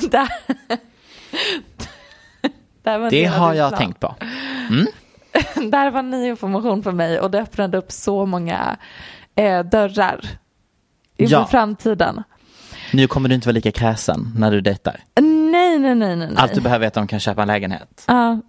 [0.10, 0.28] där.
[2.82, 3.78] där Det har jag plan.
[3.80, 4.14] tänkt på.
[5.70, 8.76] Där var ny information för mig och det öppnade upp så många
[9.34, 10.20] eh, dörrar
[11.16, 11.46] inför Ja.
[11.46, 12.22] framtiden.
[12.92, 15.00] Nu kommer du inte vara lika kräsen när du dejtar.
[15.20, 16.16] Nej, nej, nej, nej.
[16.16, 16.32] nej.
[16.36, 18.04] Allt du behöver är att de kan köpa en lägenhet.
[18.06, 18.40] Ja,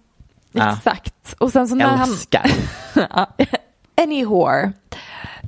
[0.52, 0.72] Ja.
[0.72, 1.34] exakt.
[1.38, 2.08] Och sen så när han...
[2.10, 2.50] Älskar.
[2.94, 3.26] Ja.
[4.02, 4.72] Any whore.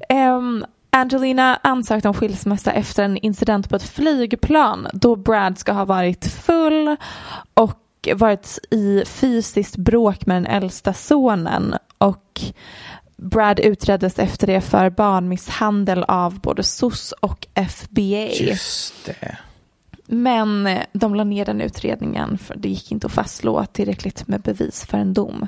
[0.08, 5.84] Ehm, Angelina ansökte om skilsmässa efter en incident på ett flygplan då Brad ska ha
[5.84, 6.96] varit full
[7.54, 12.40] och varit i fysiskt bråk med den äldsta sonen och
[13.16, 18.28] Brad utreddes efter det för barnmisshandel av både SOS och FBA.
[18.32, 19.36] Just det.
[20.06, 24.86] Men de la ner den utredningen för det gick inte att fastslå tillräckligt med bevis
[24.86, 25.46] för en dom.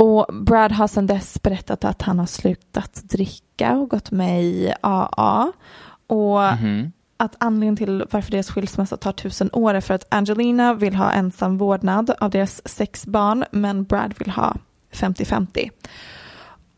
[0.00, 4.72] Och Brad har sedan dess berättat att han har slutat dricka och gått med i
[4.80, 5.52] AA.
[6.06, 6.42] Och
[7.16, 11.12] att anledningen till varför deras skilsmässa tar tusen år är för att Angelina vill ha
[11.12, 14.56] ensam vårdnad av deras sex barn men Brad vill ha
[14.92, 15.70] 50-50.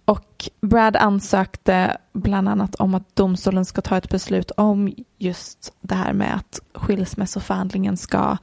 [0.04, 5.94] Och Brad ansökte bland annat om att domstolen ska ta ett beslut om just det
[5.94, 8.36] här med att skilsmässoförhandlingen ska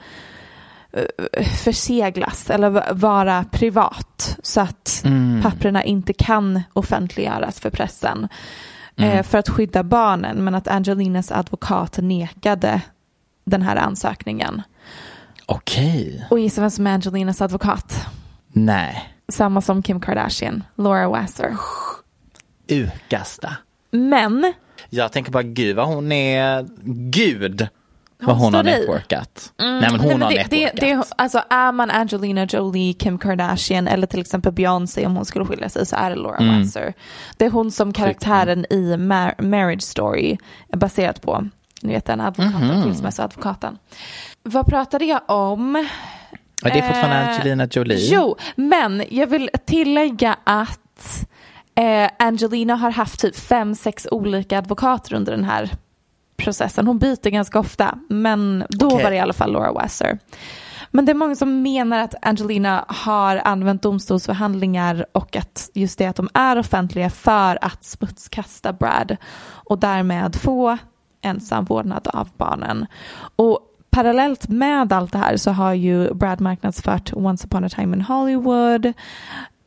[1.63, 5.03] förseglas eller vara privat så att
[5.43, 8.27] papperna inte kan offentliggöras för pressen
[8.97, 12.81] eh, för att skydda barnen men att Angelinas advokat nekade
[13.45, 14.61] den här ansökningen.
[15.45, 16.27] Okej.
[16.29, 18.05] Och gissa vem som är Angelinas advokat?
[18.47, 19.13] Nej.
[19.27, 21.57] Samma som Kim Kardashian, Laura Wasser.
[22.67, 23.55] Ukasta.
[23.91, 24.53] Men
[24.89, 26.67] Jag tänker bara gud vad hon är
[27.11, 27.67] gud.
[28.21, 29.53] Vad Hon hon har networkat.
[29.57, 31.07] Nej men hon Nej, men har det, det, networkat.
[31.09, 35.45] det, alltså är man Angelina Jolie, Kim Kardashian eller till exempel Beyoncé om hon skulle
[35.45, 36.59] skilja sig så är det Laura Mm.
[36.61, 36.93] Wasser.
[37.37, 40.37] Det är hon som karaktären i Mar- Marriage Story
[40.73, 41.47] är baserat på.
[41.81, 42.83] Ni vet den advokaten, Mhm.
[42.83, 43.77] skilsmässoadvokaten.
[44.43, 45.87] Vad pratade jag om?
[46.63, 48.07] Ja, det är fortfarande Eh, Angelina Jolie.
[48.11, 51.25] Jo, men jag vill tillägga att
[51.75, 55.69] eh, Angelina har haft typ fem, sex olika advokater under den här
[56.39, 56.87] processen.
[56.87, 59.03] Hon byter ganska ofta, men då Okej.
[59.03, 60.19] var det i alla fall Laura Wasser.
[60.91, 66.05] Men det är många som menar att Angelina har använt domstolsförhandlingar och att just det
[66.05, 70.77] att de är offentliga för att smutskasta Brad och därmed få
[71.21, 72.85] ensam vårdnad av barnen.
[73.35, 77.97] Och parallellt med allt det här så har ju Brad marknadsfört Once upon a time
[77.97, 78.93] in Hollywood.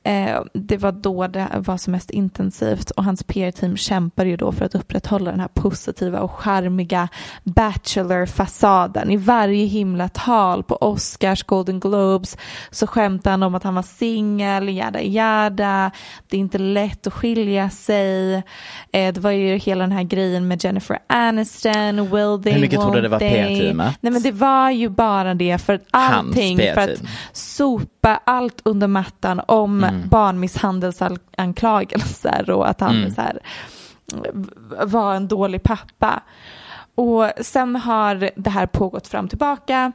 [0.04, 4.52] Eh, det var då det var som mest intensivt och hans PR-team kämpar ju då
[4.52, 7.08] för att upprätthålla den här positiva och charmiga
[7.44, 9.10] Bachelor-fasaden.
[9.10, 12.36] I varje himla tal på Oscars, Golden Globes
[12.70, 15.90] så skämtar han om att han var singel, jada jada.
[16.28, 18.34] Det är inte lätt att skilja sig.
[18.92, 22.80] Eh, det var ju hela den här grejen med Jennifer Aniston, will they, Hur mycket
[22.80, 23.18] won't det var?
[23.18, 23.96] PR-teamet?
[24.00, 28.86] Nej men det var ju bara det för att allting för att sopa allt under
[28.86, 30.08] mattan om Mm.
[30.08, 33.10] barnmisshandelsanklagelser och att han Mm.
[33.10, 33.38] så här,
[34.86, 36.22] var en dålig pappa.
[36.94, 39.92] Och sen har det här pågått fram och tillbaka.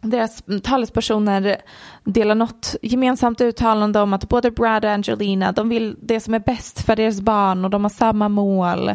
[0.00, 1.56] Deras talespersoner
[2.04, 6.38] delar något gemensamt uttalande om att både Brad och Angelina, de vill det som är
[6.38, 8.88] bäst för deras barn och de har samma mål.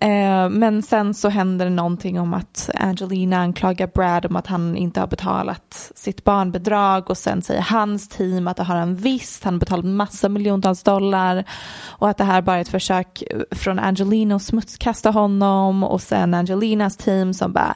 [0.00, 4.76] Eh, men sen så händer det någonting om att Angelina anklagar Brad om att han
[4.76, 9.44] inte har betalat sitt barnbidrag och sen säger hans team att det har han visst,
[9.44, 11.44] han har betalat massa miljontals dollar
[11.88, 16.34] och att det här bara är ett försök från Angelina att smutskasta honom och sen
[16.34, 17.74] Angelinas team som bara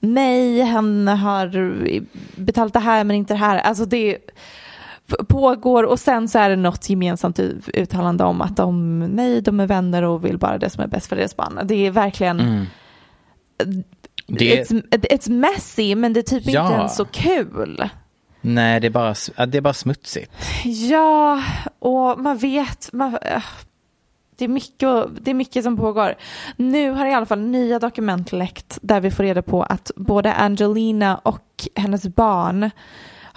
[0.00, 1.50] nej, han har
[2.40, 3.58] betalat det här men inte det här.
[3.58, 3.99] Alltså det
[5.28, 7.38] pågår och sen så är det något gemensamt
[7.74, 11.06] uttalande om att de, nej, de är vänner och vill bara det som är bäst
[11.06, 11.60] för deras barn.
[11.64, 12.66] Det är verkligen, Mm.
[14.26, 16.62] Det, it's, it's messy men det är typ Ja.
[16.62, 17.88] inte ens så kul.
[18.40, 19.14] nej, det är, bara,
[19.46, 20.32] det är bara smutsigt.
[20.64, 21.42] Ja,
[21.78, 23.42] och man vet, man, äh,
[24.36, 26.14] det, är mycket, det är mycket som pågår.
[26.56, 30.32] Nu har i alla fall nya dokument läckt där vi får reda på att både
[30.34, 32.70] Angelina och hennes barn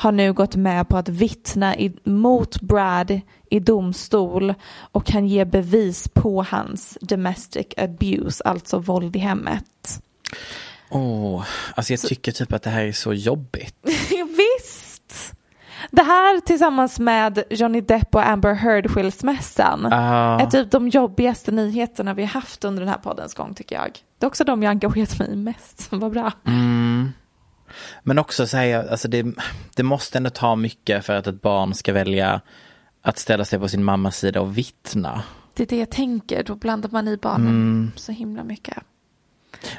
[0.04, 4.54] har nu gått med på att vittna i, mot Brad i domstol
[4.92, 10.02] och kan ge bevis på hans domestic abuse, alltså våld i hemmet.
[10.90, 11.44] Åh,
[11.76, 13.76] alltså jag tycker typ att det här är så jobbigt.
[14.38, 15.34] Visst!
[15.92, 20.40] Det här tillsammans med Johnny Depp och Amber Heard skilsmässan Ah.
[20.40, 23.92] är typ de jobbigaste nyheterna vi har haft under den här poddens gång tycker jag.
[24.20, 25.88] Det är också de jag engagerat mig i mest.
[25.92, 26.32] Vad bra.
[26.48, 27.12] Mm.
[28.04, 29.26] Men också säga, alltså det,
[29.76, 32.42] det måste ändå ta mycket för att ett barn ska välja
[33.02, 35.24] att ställa sig på sin mammas sida och vittna.
[35.54, 37.92] Det är det jag tänker, då blandar man i barnen Mm.
[37.96, 38.78] så himla mycket.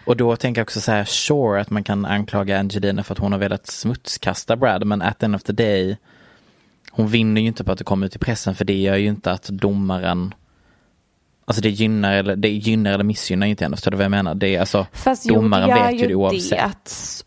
[0.04, 3.18] Och då tänker jag också så här, sure att man kan anklaga Angelina för att
[3.18, 5.96] hon har velat smutskasta Brad, men at the end of the day,
[6.90, 9.08] hon vinner ju inte på att det kommer ut i pressen, för det gör ju
[9.08, 10.34] inte att domaren
[11.46, 14.34] Alltså det gynnar eller, det gynnar eller missgynnar inte henne, förstår du vad jag menar?
[14.34, 16.50] Det är alltså, Fast domaren jo, det vet ju det oavsett.
[16.50, 17.24] det att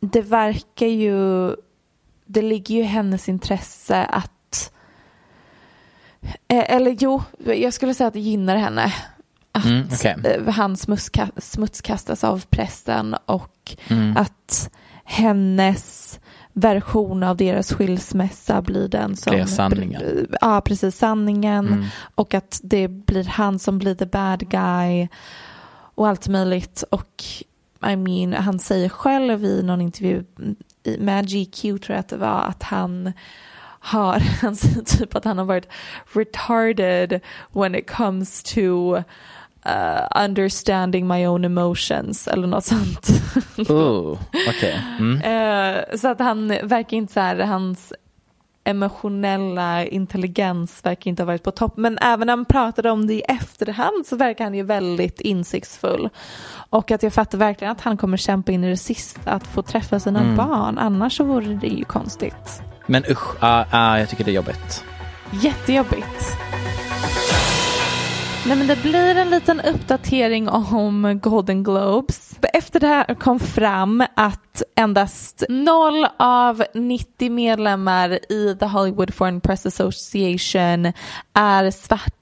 [0.00, 1.48] det verkar ju,
[2.26, 4.72] det ligger ju i hennes intresse att,
[6.48, 8.94] eh, eller jo, jag skulle säga att det gynnar henne.
[9.52, 10.16] Att Mm, okej.
[10.24, 14.16] eh, han smutska, smutskastas av pressen och Mm.
[14.16, 14.70] att
[15.04, 16.20] hennes
[16.52, 19.34] version av deras skilsmässa blir den som...
[19.34, 20.26] Blir sanningen.
[20.40, 21.66] Ja, precis, sanningen.
[21.68, 21.84] Mm.
[22.14, 25.08] Och att det blir han som blir the bad guy
[25.94, 26.84] och allt möjligt.
[26.90, 27.24] Och
[27.86, 30.24] I mean, han säger själv i någon intervju
[30.98, 33.12] med GQ tror jag att det var att han
[33.80, 35.68] har, han säger typ att han har varit
[36.12, 37.20] retarded
[37.52, 38.96] when it comes to
[39.66, 43.08] uh, understanding my own emotions eller något sånt.
[43.70, 44.84] Oh, okej.
[44.98, 45.20] Mm.
[45.28, 47.92] Eh, så att han verkar inte så här, hans
[48.68, 51.76] emotionella intelligens verkar inte ha varit på topp.
[51.76, 56.08] Men även när han pratade om det i efterhand så verkar han ju väldigt insiktsfull.
[56.70, 59.62] Och att jag fattar verkligen att han kommer kämpa in i det sista att få
[59.62, 60.36] träffa sina Mm.
[60.36, 60.78] barn.
[60.78, 62.62] Annars så vore det ju konstigt.
[62.86, 64.84] Men usch, ah, ah, jag tycker det är jobbigt.
[65.32, 66.38] Jättejobbigt.
[68.46, 72.38] Nej men det blir en liten uppdatering om Golden Globes.
[72.52, 79.40] Efter det här kom fram att endast 0 av 90 medlemmar i The Hollywood Foreign
[79.40, 80.92] Press Association
[81.34, 82.17] är svarta.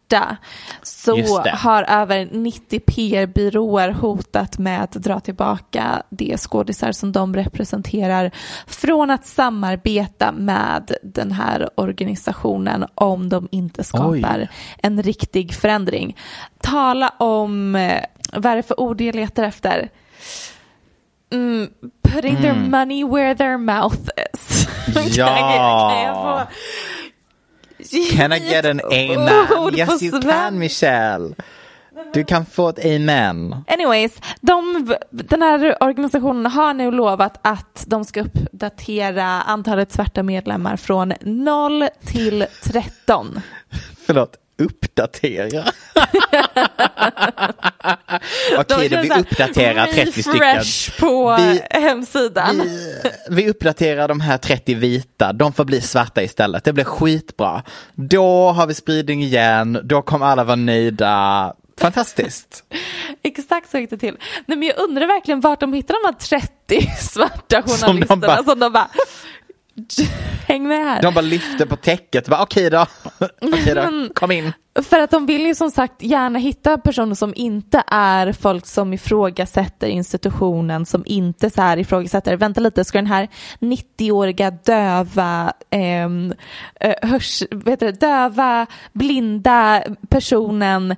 [0.83, 1.51] Så Just det.
[1.51, 8.31] har över 90 PR-byråer hotat med att dra tillbaka de skådisar som de representerar
[8.67, 14.49] från att samarbeta med den här organisationen om de inte skapar Oj.
[14.83, 16.17] en riktig förändring.
[16.61, 18.01] Tala om, eh,
[18.33, 19.89] vad är det för ord jag letar efter?
[21.33, 21.69] Mm,
[22.03, 22.71] putting their Mm.
[22.71, 24.01] money where their mouth
[24.35, 24.69] is.
[25.17, 25.27] Ja.
[25.27, 26.53] kan jag få
[28.17, 29.75] Can I get an amen?
[29.75, 31.35] Yes you can Michelle.
[32.13, 33.57] Du kan få ett amen.
[33.69, 40.77] Anyways, de, den här organisationen har nu lovat att de ska uppdatera antalet svarta medlemmar
[40.77, 43.41] från 0 till 13.
[44.07, 45.65] Förlåt, uppdatera.
[48.59, 50.63] Okej, då vi uppdaterar 30 stycken.
[51.01, 52.61] på Vi- hemsidan.
[52.65, 52.93] Vi,
[53.31, 56.65] vi uppdaterar de här 30 vita, de får bli svarta istället.
[56.65, 57.63] Det blir skitbra.
[57.95, 61.55] Då har vi spridning igen, då kommer alla vara nöjda.
[61.81, 62.65] Fantastiskt.
[63.23, 64.17] Exakt så gick det till.
[64.47, 68.27] Nej, men jag undrar verkligen vart de hittar de här 30 svarta Som de journalisterna
[68.27, 68.89] bara- som de bara,
[70.47, 71.03] häng med här.
[71.03, 72.87] De bara lyfter på täcket, bara okej då,
[73.41, 74.53] okej då, kom in.
[74.83, 78.93] För att de vill ju som sagt gärna hitta personer som inte är folk som
[78.93, 83.29] ifrågasätter institutionen, som inte så här ifrågasätter, vänta lite, ska den här
[83.61, 86.09] 90-åriga döva, eh,
[87.03, 90.97] hörs, vet du, döva, blinda personen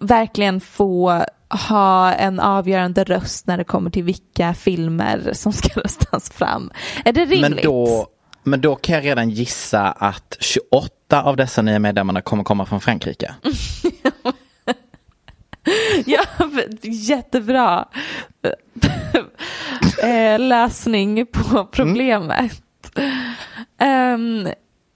[0.00, 6.30] verkligen få ha en avgörande röst när det kommer till vilka filmer som ska röstas
[6.30, 6.70] fram.
[7.04, 7.40] Är det rimligt?
[7.40, 8.06] Men då,
[8.42, 12.80] men då kan jag redan gissa att 28 av dessa nya medlemmarna kommer komma från
[12.80, 13.34] Frankrike.
[16.06, 16.24] Ja,
[16.82, 17.88] jättebra
[20.02, 22.62] eh, lösning på problemet.
[23.78, 24.48] Ehm,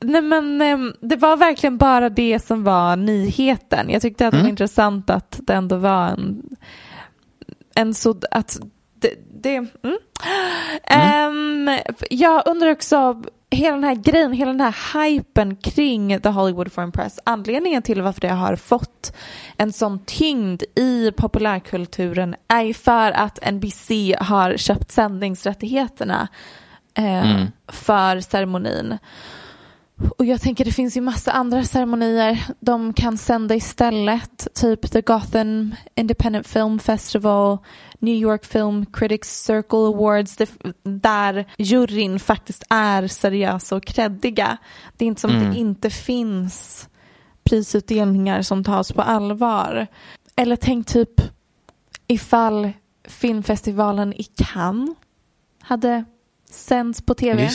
[0.05, 3.91] nej men ehm, det var verkligen bara det som var nyheten.
[3.91, 4.51] Jag tyckte att det var Mm.
[4.51, 6.43] intressant att det ändå var en,
[7.75, 8.59] en så att
[9.01, 9.99] det, det mm.
[10.85, 11.71] Ehm,
[12.11, 16.93] jag undrar också hela den här grejen, hela den här hypen kring The Hollywood Foreign
[16.93, 19.17] Press, anledningen till varför det har fått
[19.57, 26.29] en sån tyngd i populärkulturen är ju för att NBC har köpt sändningsrättigheterna
[26.95, 27.47] Mm.
[27.69, 28.99] för ceremonin.
[30.19, 34.49] Och jag tänker det finns ju massa andra ceremonier de kan sända istället.
[34.55, 37.59] Typ The Gotham Independent Film Festival,
[37.98, 40.37] New York Film Critics Circle Awards.
[40.83, 44.57] Där juryn faktiskt är seriösa och kreddiga.
[44.96, 45.42] Det är inte som Mm.
[45.48, 46.88] att det inte finns
[47.44, 49.87] prisutdelningar som tas på allvar.
[50.37, 51.21] Eller tänk typ
[52.07, 52.73] ifall
[53.09, 54.90] filmfestivalen i Cannes
[55.61, 56.05] hade
[56.53, 57.48] sänds på tv.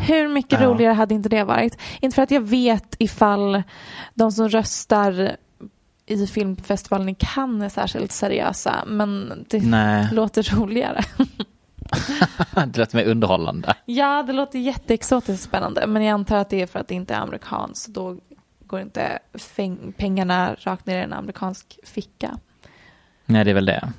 [0.00, 0.66] Hur mycket Ja.
[0.66, 1.78] roligare hade inte det varit?
[2.00, 3.62] Inte för att jag vet ifall
[4.14, 5.36] de som röstar
[6.06, 10.08] i filmfestivalen i Cannes är särskilt seriösa, men det Nej.
[10.12, 11.02] låter roligare.
[12.66, 13.74] det låter mer underhållande.
[13.84, 17.14] ja, det låter jätteexotiskt spännande, men jag antar att det är för att det inte
[17.14, 18.18] är amerikanskt, då
[18.66, 19.18] går inte
[19.96, 22.38] pengarna rakt ner i en amerikansk ficka.
[23.26, 23.92] Nej, det är väl det.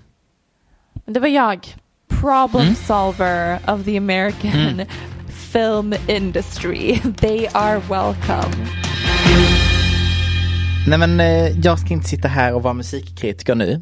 [0.94, 1.76] Men det var jag,
[2.20, 2.76] problem Mm.
[2.76, 4.86] solver of the American
[5.52, 7.00] film industry.
[7.18, 8.68] They are welcome.
[10.88, 13.82] Nej men eh, jag ska inte sitta här och vara musikkritiker nu.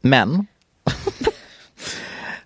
[0.00, 0.30] Men.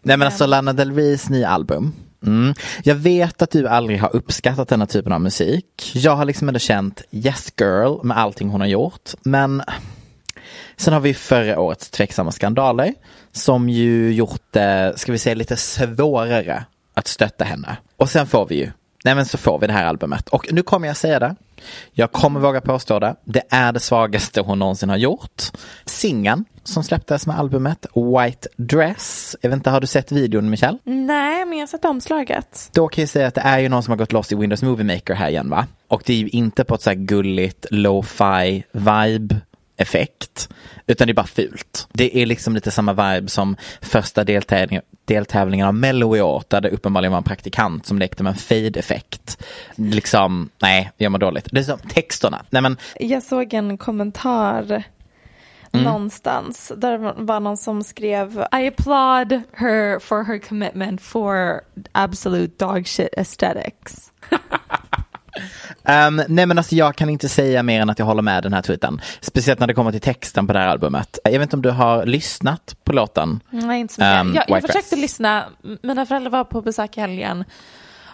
[0.03, 1.93] Nej men alltså Lana Del Reys nya album.
[2.27, 2.55] Mm.
[2.85, 5.93] Jag vet att du aldrig har uppskattat denna typen av musik.
[5.95, 9.11] Jag har liksom ändå känt yes girl med allting hon har gjort.
[9.23, 9.63] Men
[10.77, 12.95] sen har vi förra årets tveksamma skandaler
[13.33, 16.65] som ju gjort det, ska vi säga lite svårare
[16.95, 17.77] att stötta henne.
[17.97, 18.71] Och sen får vi ju,
[19.05, 20.29] nej men så får vi det här albumet.
[20.29, 21.37] Och nu kommer jag säga det.
[21.93, 23.15] Jag kommer våga påstå det.
[23.25, 25.43] Det är det svagaste hon någonsin har gjort.
[25.85, 29.37] Singeln som släpptes med albumet White Dress.
[29.41, 30.79] Jag vet inte, har du sett videon Michelle?
[30.85, 32.71] Nej, men jag har sett omslaget.
[32.73, 34.63] Då kan jag säga att det är ju någon som har gått loss i Windows
[34.63, 35.67] Movie Maker här igen va?
[35.89, 39.37] Och det är ju inte på ett så här gulligt lo-fi vibe
[39.77, 40.49] effekt.
[40.87, 41.89] Utan det är bara fult.
[41.93, 46.43] Det är liksom lite samma vibe som första deltävlingen, deltävlingen av Mello i år.
[46.49, 49.43] Där det uppenbarligen var en praktikant som lekte med en fade-effekt.
[49.75, 51.49] Liksom, nej, jag mår dåligt.
[51.51, 52.45] Det är som texterna.
[52.51, 54.85] Nej men, Jag såg en kommentar
[55.73, 61.61] någonstans där var någon som skrev I applaud her for her commitment for
[61.93, 64.13] absolute dog shit aesthetics.
[65.83, 68.53] Um, nej men alltså jag kan inte säga mer än att jag håller med den
[68.53, 69.01] här tweeten.
[69.21, 71.19] Speciellt när det kommer till texten på det här albumet.
[71.25, 73.41] Jag vet inte om du har lyssnat på låten?
[73.51, 74.21] Nej, inte så mycket.
[74.21, 75.45] Ehm, jag jag försökte lyssna,
[75.83, 77.45] mina föräldrar var på besök i helgen.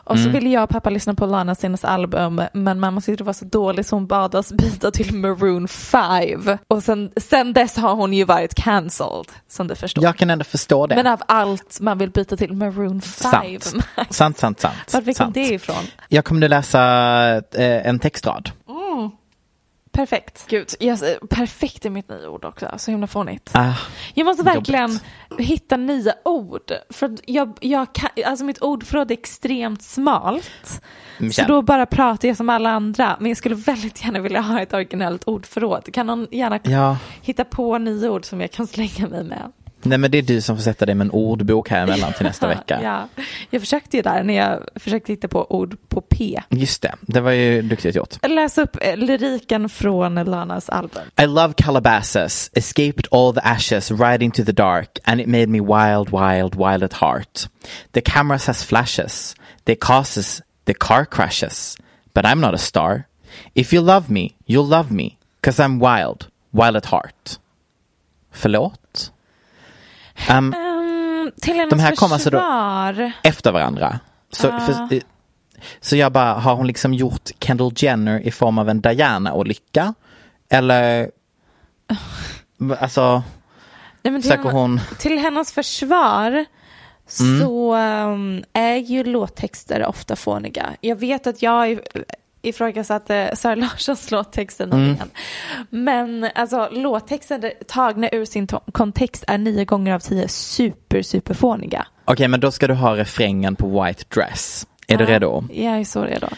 [0.08, 0.32] Och så Mm.
[0.32, 3.44] ville jag och pappa lyssna på Lanas senaste album, men mamma tyckte det var så
[3.44, 6.58] dåligt så hon bad oss byta till Maroon 5.
[6.68, 10.04] Och sen, sen dess har hon ju varit cancelled, som du förstår.
[10.04, 10.94] Jag kan ändå förstå det.
[10.96, 13.30] Men av allt man vill byta till Maroon 5.
[13.60, 13.84] Sant.
[14.10, 14.74] Sant, sant, sant.
[14.92, 15.84] Var fick hon det ifrån?
[16.08, 16.80] Jag kommer nu läsa
[17.36, 18.50] eh, en textrad.
[19.92, 20.44] Perfekt.
[20.48, 20.98] Gud, jag,
[21.30, 23.50] perfekt är mitt nya ord också, så himla fånigt.
[23.54, 23.74] Ah,
[24.14, 24.56] Jag måste jobbigt.
[24.56, 24.98] verkligen
[25.38, 26.72] hitta nya ord.
[26.90, 30.82] För jag, jag kan, alltså mitt ordförråd är extremt smalt.
[31.18, 33.16] Men Så då bara pratar jag som alla andra.
[33.20, 35.92] Men jag skulle väldigt gärna vilja ha ett originellt ordförråd.
[35.92, 39.52] Kan någon gärna Ja, hitta på nya ord som jag kan slänga mig med?
[39.82, 42.26] Nej men det är du som får sätta dig med en ordbok här emellan till
[42.26, 42.80] nästa vecka.
[42.82, 43.08] Ja.
[43.50, 46.42] Jag försökte ju där när jag försökte hitta på ord på P.
[46.48, 48.26] Just det, det var ju duktigt gjort.
[48.28, 51.02] Läs upp eh, lyriken från Lanas album.
[51.22, 55.60] I love Calabasas, escaped all the ashes right into the dark, and it made me
[55.60, 57.48] wild, wild, wild at heart.
[57.92, 61.76] The cameras has flashes, they causes the car crashes,
[62.14, 63.02] but I'm not a star.
[63.54, 67.38] If you love me, you'll love me, cause I'm wild, wild at heart.
[68.32, 69.12] Förlåt?
[70.30, 73.98] Um, Um, till hennes De här kom alltså då- efter varandra.
[74.32, 74.60] Så, Ah.
[74.60, 75.00] för,
[75.80, 79.94] så jag bara, har hon liksom gjort Kendall Jenner i form av en Diana-olycka?
[80.50, 81.10] Eller,
[82.80, 83.22] alltså,
[84.02, 84.80] Nej, men till, henne- hon...
[84.98, 86.44] till hennes försvar
[87.20, 87.40] Mm.
[87.40, 90.66] så um, är ju låttexter ofta fåniga.
[90.80, 91.78] Jag vet att jag
[92.48, 94.80] ifrågasatte Sara Larssons låttexter Mm.
[94.82, 95.10] nyligen.
[95.70, 101.86] Men alltså låttexter tagna ur sin kontext är nio gånger av tio super, super fåniga.
[102.04, 104.66] Okej, men då ska du ha refrängen på White Dress.
[104.86, 105.44] Är du redo?
[105.52, 106.28] Jag är så redo.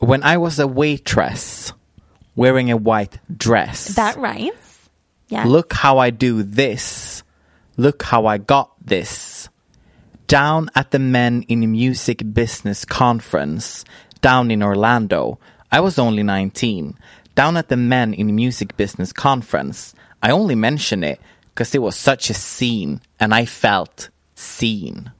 [0.00, 1.74] When I was a waitress,
[2.34, 3.94] wearing a white dress.
[3.94, 4.52] That rhymes.
[5.30, 5.48] Yeah.
[5.48, 7.24] Look how I do this.
[7.74, 9.50] Look how I got this.
[10.26, 13.84] Down at the Men in Music Business Conference
[14.20, 15.38] down in Orlando.
[15.70, 16.94] I was only 19.
[17.34, 19.94] Down at the Men in Music Business Conference.
[20.22, 21.20] I only mention it
[21.54, 25.10] because it was such a scene and I felt seen.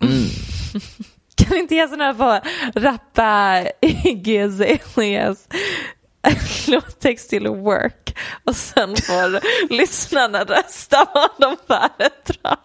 [0.00, 0.28] Mm.
[1.36, 2.48] Kan inte jag sådana här få
[2.80, 5.48] rappa Iggy Azaleas
[6.68, 9.40] låttext till work och sen får
[9.74, 12.58] lyssnarna rösta vad de föredrar.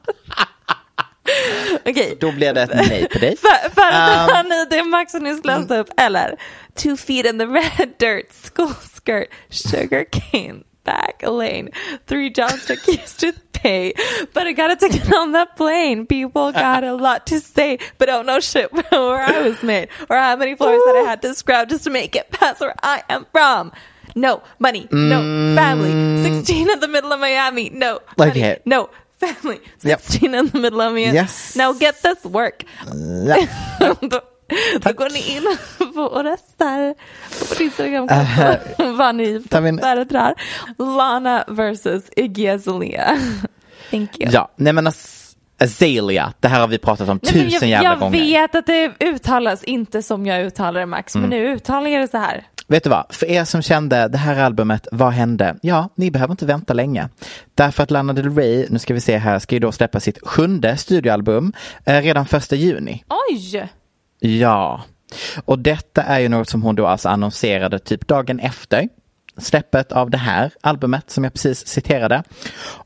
[1.85, 2.17] Okej.
[2.19, 3.35] Då blir det ett nej på dig.
[3.41, 6.35] För, för att Um, han i det Max nyss läste upp, eller
[6.75, 11.69] two feet in the red dirt, school skirt, sugar cane, back lane,
[12.07, 13.93] three jobs to used to pay,
[14.33, 16.05] but I got a ticket on that plane.
[16.05, 20.15] People got a lot to say, but don't know shit where I was made or
[20.17, 23.03] how many floors that I had to scrub just to make it past where I
[23.09, 23.71] am from.
[24.15, 25.91] No money, no family.
[26.23, 28.59] 16 in the middle of Miami, no money, Okay.
[28.65, 28.89] no
[29.19, 29.57] family.
[29.83, 30.01] Yep.
[30.01, 31.15] 16 in the middle of Miami.
[31.17, 31.55] Yes.
[31.55, 32.65] Now get this work.
[33.27, 33.35] Ja.
[34.01, 34.21] då,
[34.81, 35.57] då går ni in
[35.93, 36.93] på och röstar
[37.55, 38.07] på Instagram
[38.97, 40.33] vad ni tar vi en- föredrar.
[40.77, 43.17] Lana versus Iggy Azalea.
[43.91, 44.29] Thank you.
[44.31, 45.15] ja, nej men as-
[45.61, 48.19] Azalea, det här har vi pratat om Nej, tusen jag, jävla jag gånger.
[48.19, 51.29] vet att det uttalas inte som jag uttalar det Max, Mm.
[51.29, 52.47] men nu uttalar jag det så här.
[52.71, 55.55] Vet du vad, för er som kände det här albumet, vad hände?
[55.61, 57.09] Ja, ni behöver inte vänta länge.
[57.55, 60.27] Därför att Lana Del Rey, nu ska vi se här, ska ju då släppa sitt
[60.27, 61.53] sjunde studioalbum
[61.85, 63.03] eh, redan första juni.
[63.29, 63.69] Oj!
[64.19, 64.83] Ja,
[65.45, 68.89] och detta är ju något som hon då alltså annonserade typ dagen efter
[69.37, 72.23] släppet av det här albumet som jag precis citerade.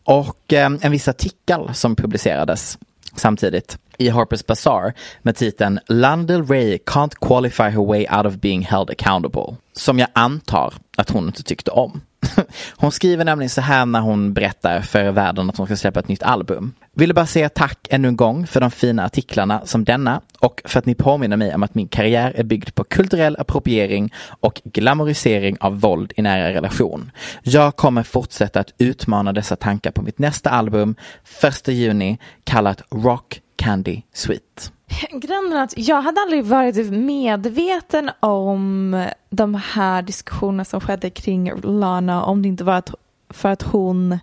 [0.03, 2.77] Och eh, en viss artikel som publicerades
[3.15, 8.61] samtidigt i Harper's Bazaar med titeln Lana Ray can't qualify her way out of being
[8.61, 9.55] held accountable.
[9.73, 12.01] Som jag antar att hon inte tyckte om.
[12.77, 16.07] Hon skriver nämligen så här när hon berättar för världen att hon ska släppa ett
[16.07, 16.73] nytt album.
[16.95, 20.79] Ville bara säga tack ännu en gång för de fina artiklarna som denna och för
[20.79, 25.57] att ni påminner mig om att min karriär är byggd på kulturell appropriering och glamorisering
[25.59, 27.11] av våld i nära relation.
[27.43, 30.95] Jag kommer fortsätta att utmana dessa tankar på mitt nästa album,
[31.43, 34.71] 1 juni, kallat Rock Candy Sweet.
[35.11, 42.23] Grejen att jag hade aldrig varit medveten om de här diskussionerna som skedde kring Lana
[42.23, 42.93] om det inte var att,
[43.29, 44.19] för att hon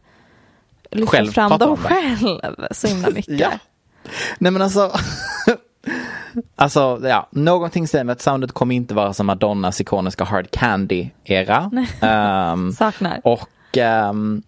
[0.90, 3.40] lyfte Själv fram dem själv så himla mycket.
[3.40, 3.50] Ja.
[4.38, 4.92] Nej men alltså,
[6.56, 11.70] alltså ja, någonting säger mig att soundet kommer inte vara som Madonnas ikoniska Hard Candy-era.
[12.00, 13.20] Ehm, Saknar.
[13.24, 14.42] och ehm,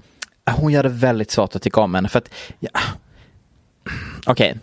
[0.51, 2.28] hon gör det väldigt svårt att tycka om henne för att,
[2.61, 2.70] ja,
[4.26, 4.59] okej.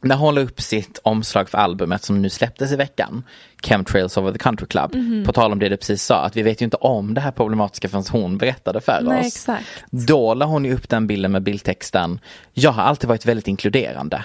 [0.00, 3.22] När hon la upp sitt omslag för albumet som nu släpptes i veckan,
[3.62, 5.24] Chemtrails over the Country Club, Mhm.
[5.26, 7.30] på tal om det du precis sa, att vi vet ju inte om det här
[7.30, 9.26] problematiska förrän hon berättade för Nej, oss.
[9.26, 9.66] exakt.
[9.90, 12.20] Då la hon ju upp den bilden med bildtexten
[12.52, 14.24] Jag har alltid varit väldigt inkluderande.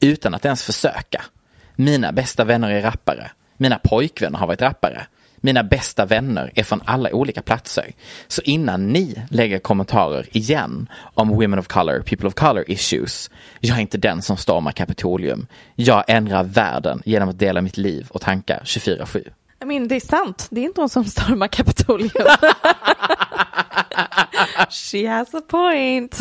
[0.00, 1.22] Utan att ens försöka.
[1.76, 3.30] Mina bästa vänner är rappare.
[3.56, 5.06] Mina pojkvänner har varit rappare.
[5.46, 7.92] Mina bästa vänner är från alla olika platser.
[8.28, 13.30] Så innan ni lägger kommentarer igen om women of color, people of color issues.
[13.60, 15.46] Jag är inte den som stormar Kapitolium.
[15.74, 19.28] Jag ändrar världen genom att dela mitt liv och tankar 24-7.
[19.62, 20.46] I mean, det är sant.
[20.50, 22.10] Det är inte hon som stormar Kapitolium.
[24.70, 26.18] She has a point.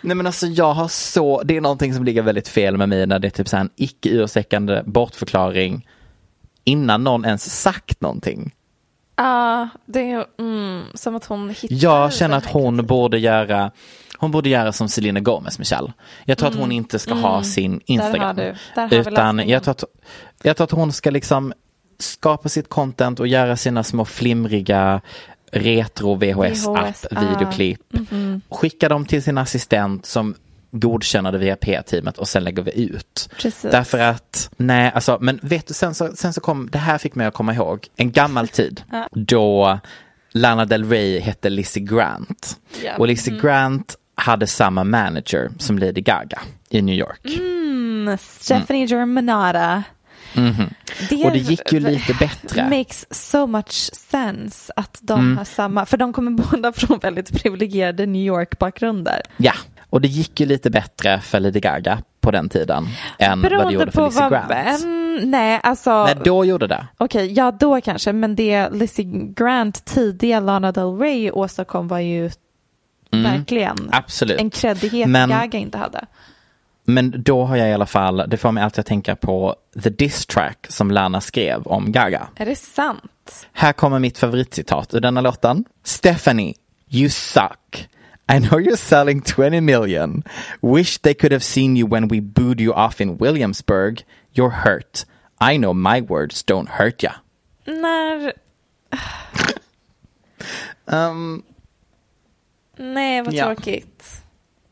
[0.00, 3.06] Nej men alltså jag har så, det är någonting som ligger väldigt fel med mig
[3.06, 5.86] när det är typ så här en icke ursäkande bortförklaring
[6.66, 8.54] innan någon ens sagt någonting.
[9.16, 13.70] Ja, det är mm, som att hon hittar Jag känner att hon borde göra
[14.18, 15.92] Hon borde göra som Selena Gomez, Michelle.
[16.24, 18.02] Jag tror att hon inte ska ha sin Mm.
[18.74, 19.12] Där har Instagram.
[19.12, 19.84] utan jag tror, att,
[20.42, 21.52] jag tror att hon ska liksom
[21.98, 25.00] skapa sitt content och göra sina små flimriga
[25.52, 27.92] retro VHS app VHS, videoklipp.
[28.10, 28.40] mhm.
[28.48, 30.34] Skicka dem till sin assistent som
[30.70, 33.28] godkänner det via P-teamet och sen lägger vi ut.
[33.40, 33.70] Precis.
[33.70, 37.14] Därför att, nej, alltså, men vet du, sen så, sen så kom, det här fick
[37.14, 39.08] mig att komma ihåg en gammal tid Ja.
[39.12, 39.78] då
[40.32, 42.56] Lana Del Rey hette Lizzie Grant.
[42.84, 42.96] Ja.
[42.96, 43.42] Och Lizzie Mm.
[43.46, 46.40] Grant hade samma manager som Lady Gaga
[46.70, 47.20] i New York.
[47.38, 49.82] Mm, Stephanie Germanata.
[50.34, 50.64] Mhm.
[51.24, 52.68] Och det gick ju lite bättre.
[52.70, 55.36] makes so much sense att de Mm.
[55.38, 59.22] har samma, för de kommer båda från väldigt privilegierade New York-bakgrunder.
[59.36, 59.52] Ja,
[59.96, 62.86] och det gick ju lite bättre för Lady Gaga på den tiden
[63.18, 64.84] än vad det Beroende gjorde för på Lizzie Grant.
[64.84, 66.04] Mm, nej alltså.
[66.04, 66.86] Nej, då gjorde det.
[66.98, 69.04] Okej, ja då kanske, men det Lizzie
[69.36, 72.30] Grant tidiga Lana Del Rey åstadkom var ju
[73.12, 74.40] Mm, verkligen Absolut.
[74.40, 76.06] en creddighet Men- Gaga inte hade.
[76.84, 79.90] Men då har jag i alla fall, det får mig alltid att tänka på The
[79.90, 82.26] Diss Track som Lana skrev om Gaga.
[82.36, 83.46] Är det sant?
[83.52, 85.64] Här kommer mitt favoritcitat ur denna låten.
[85.84, 86.54] Stephanie,
[86.90, 87.88] you suck.
[88.28, 90.24] I know you're selling 20 million.
[90.60, 94.02] Wish they could have seen you when we booed you off in Williamsburg.
[94.32, 95.04] You're hurt.
[95.40, 97.12] I know my words don't hurt ya.
[97.66, 98.32] När,
[100.88, 101.42] Um,
[102.76, 103.44] nej vad Ja.
[103.54, 104.22] tråkigt.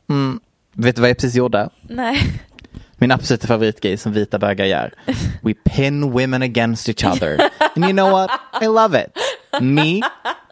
[0.09, 0.41] mm,
[0.73, 1.69] vet du vad jag precis gjorde?
[1.83, 2.41] Nej.
[2.99, 4.95] Min absoluta favoritgrej som vita bögar gör.
[5.43, 7.39] We pin women against each other.
[7.77, 8.31] And you know what?
[8.63, 9.19] I love it.
[9.61, 10.01] Me,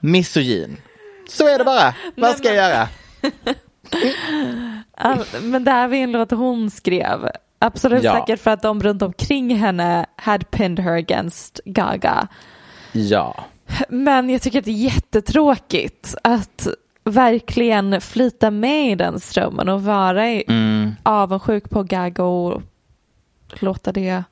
[0.01, 0.77] misogyn.
[1.33, 1.95] Så är det bara.
[2.17, 2.89] Vad ska jag göra?
[4.97, 7.29] All, men det här var en låt hon skrev.
[7.59, 8.13] Absolut Ja.
[8.21, 12.29] säkert för att de runt omkring henne had pinned her against Gaga.
[12.93, 13.45] Ja.
[13.89, 16.69] Men jag tycker att det är jättetråkigt att
[17.05, 20.95] verkligen flyta med i den strömmen och vara Mm.
[21.03, 22.63] avundsjuk på Gaga och
[23.61, 24.25] låta det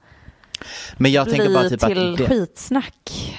[0.97, 3.37] Men jag bli tänker bara typ till att det, skitsnack.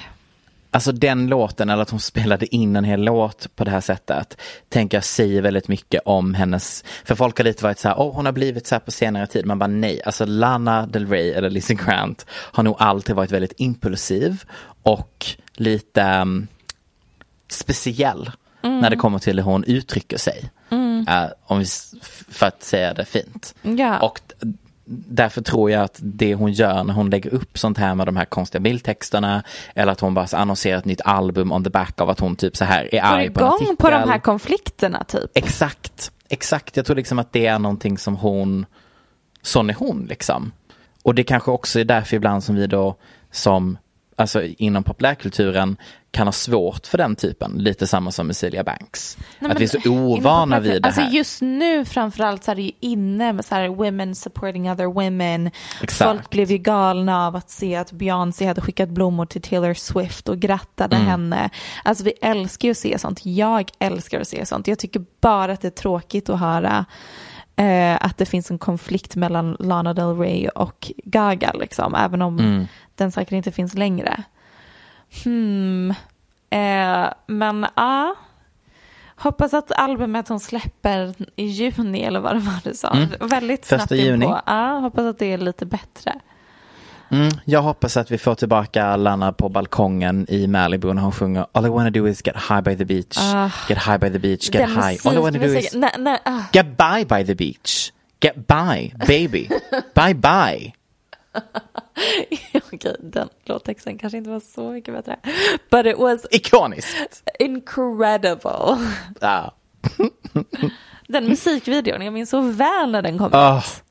[0.72, 4.40] Alltså den låten eller att hon spelade in en hel låt på det här sättet
[4.68, 8.14] tänker jag säger väldigt mycket om hennes, för folk har lite varit så här, åh
[8.14, 11.30] hon har blivit så här på senare tid, man bara nej, alltså Lana Del Rey
[11.30, 14.42] eller Lizzie Grant har nog alltid varit väldigt impulsiv
[14.82, 16.46] och lite um,
[17.48, 18.30] speciell
[18.62, 20.50] när det kommer till hur hon uttrycker sig.
[21.08, 21.64] Eh, om vi,
[22.28, 23.54] för att säga det fint.
[23.62, 24.00] Ja.
[24.00, 24.20] Och
[24.92, 28.16] därför tror jag att det hon gör när hon lägger upp sånt här med de
[28.16, 29.42] här konstiga bildtexterna
[29.74, 32.56] eller att hon bara annonserar ett nytt album on the back av att hon typ
[32.56, 33.76] så här är Går arg på en igång artikel.
[33.76, 35.30] på de här konflikterna typ.
[35.34, 36.76] Exakt, exakt.
[36.76, 38.66] Jag tror liksom att det är någonting som hon,
[39.42, 40.52] sån är hon liksom.
[41.02, 42.96] Och det kanske också är därför ibland som vi då
[43.30, 43.78] som,
[44.16, 45.76] alltså inom populärkulturen
[46.12, 49.18] kan ha svårt för den typen, lite samma som med Celia Banks.
[49.38, 51.10] Nej, att vi är så men ovana vid det Alltså här.
[51.10, 55.50] just nu framförallt så är det ju inne med så här women supporting other women.
[55.82, 56.10] Exakt.
[56.10, 60.28] Folk blev ju galna av att se att Beyoncé hade skickat blommor till Taylor Swift
[60.28, 61.08] och grattade Mm.
[61.08, 61.50] henne.
[61.84, 63.20] Alltså vi älskar ju att se sånt.
[63.26, 64.66] Jag älskar att se sånt.
[64.66, 66.84] Jag tycker bara att det är tråkigt att höra
[67.56, 71.94] eh, att det finns en konflikt mellan Lana Del Rey och Gaga liksom.
[71.94, 72.66] Även om Mm.
[72.94, 74.22] den säkert inte finns längre.
[75.24, 75.90] Hmm.
[76.50, 78.14] Eh, men ja.
[79.16, 82.88] Hoppas att albumet hon släpper i juni eller vad det var du sa.
[82.90, 83.08] Mm.
[83.20, 84.26] Väldigt Första snabbt in juni.
[84.26, 84.40] på.
[84.46, 86.14] Ja, hoppas att det är lite bättre.
[87.10, 91.46] Mm, jag hoppas att vi får tillbaka Lana på balkongen i Malibu när hon sjunger
[91.52, 93.50] All I wanna do is get high by the beach, Ah.
[93.68, 94.98] get high by the beach, get high.
[95.06, 96.40] All I wanna do is nej, nej, ah.
[96.52, 99.48] get by by the beach, get by baby,
[99.94, 100.72] bye bye.
[102.72, 105.16] Okej, den låttexten kanske inte var så mycket bättre.
[105.70, 107.22] But it was Ikoniskt.
[107.38, 108.78] incredible.
[109.20, 109.54] Ja.
[111.08, 113.58] Den musikvideon, jag minns så väl när den kom Ah.
[113.58, 113.82] ut.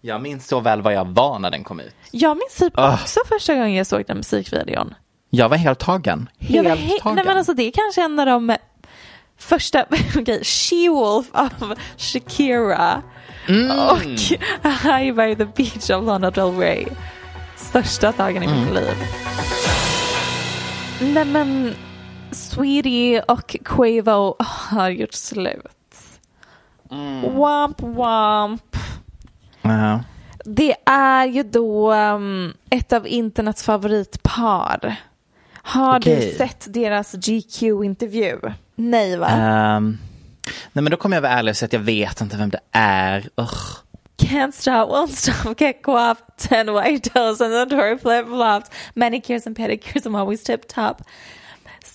[0.00, 1.94] Jag minns så väl vad jag var när den kom ut.
[2.10, 2.94] Jag minns typ Ah.
[2.94, 4.94] också första gången jag såg den musikvideon.
[5.30, 6.28] Jag var helt tagen.
[6.38, 7.14] Helt he- tagen.
[7.16, 8.56] Nej men alltså det är kanske en av de
[9.38, 9.84] första,
[10.18, 13.02] okej, She-Wolf av Shakira
[13.48, 13.70] Mm.
[13.70, 13.98] och
[14.82, 16.86] High by the beach av Lana Del Rey.
[17.68, 18.60] Största dagen i Mm.
[18.60, 18.94] mitt liv.
[21.00, 21.74] Nej men
[22.30, 25.66] Sweetie och Quavo har gjort slut.
[26.90, 27.34] Mm.
[27.34, 28.76] Womp womp.
[29.62, 30.00] Ja.
[30.44, 34.96] Det är ju då um, ett av internets favoritpar.
[35.52, 36.34] Har du Okej.
[36.38, 38.38] sett deras GQ-intervju?
[38.76, 39.26] Nej va?
[39.28, 39.98] Ehm,
[40.72, 42.60] nej men då kommer jag vara ärlig och säga att jag vet inte vem det
[42.72, 43.28] är.
[43.36, 43.50] Ugh.
[44.28, 49.56] Can't stop, won't stop, get co-op, ten white toes and the door flip-flops, manicures and
[49.56, 51.02] pedicures, I'm always tip-top.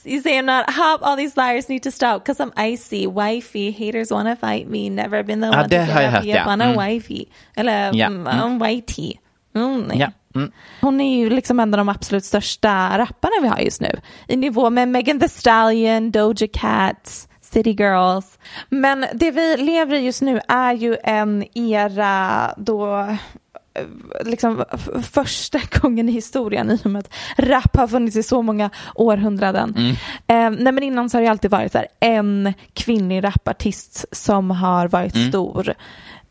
[0.04, 3.72] You say I'm not hop, all these liars need to stop because I'm icy, wifey,
[3.72, 6.52] haters wanna fight me, never been the Ja, one to get hört, up, yep, ja.
[6.52, 6.76] on a Mm.
[6.78, 7.28] wifey.
[7.56, 8.28] Eller Ja, mm.
[8.28, 8.60] mm.
[8.60, 9.20] whitey.
[9.56, 9.98] Mm, nej.
[10.00, 10.12] Ja.
[10.36, 10.52] Mm.
[10.82, 14.02] Hon är ju liksom en av de absolut största rapparna vi har just nu.
[14.28, 18.40] I nivå med Megan Thee Stallion, Doja Cat, City Girls.
[18.70, 23.86] Men det vi lever i just nu är ju en era då eh,
[24.26, 24.64] liksom
[25.12, 29.76] första gången i historien i och med att rap har funnits i så många århundraden.
[30.28, 34.52] Eh, nej men innan så har det alltid varit så här, en kvinnlig rapartist som
[34.52, 35.74] har varit stor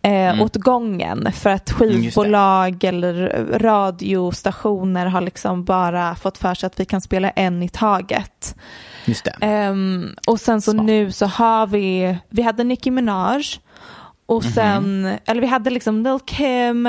[0.04, 3.28] eh, åt gången för att skivbolag eller
[3.58, 8.56] radiostationer har liksom bara fått för sig att vi kan spela en i taget.
[9.04, 9.36] Just det.
[9.40, 13.44] Ehm, och sen så nu så har vi, vi hade Nicki Minaj
[14.26, 16.86] och sen, eller vi hade liksom Lil Kim,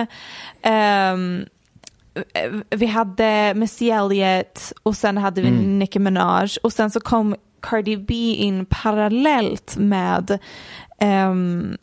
[0.61, 1.15] eh,
[2.69, 7.97] vi hade Missy Elliott och sen hade vi Nicki Minaj och sen så kom Cardi
[7.97, 10.39] B in parallellt med
[10.99, 11.77] ehm,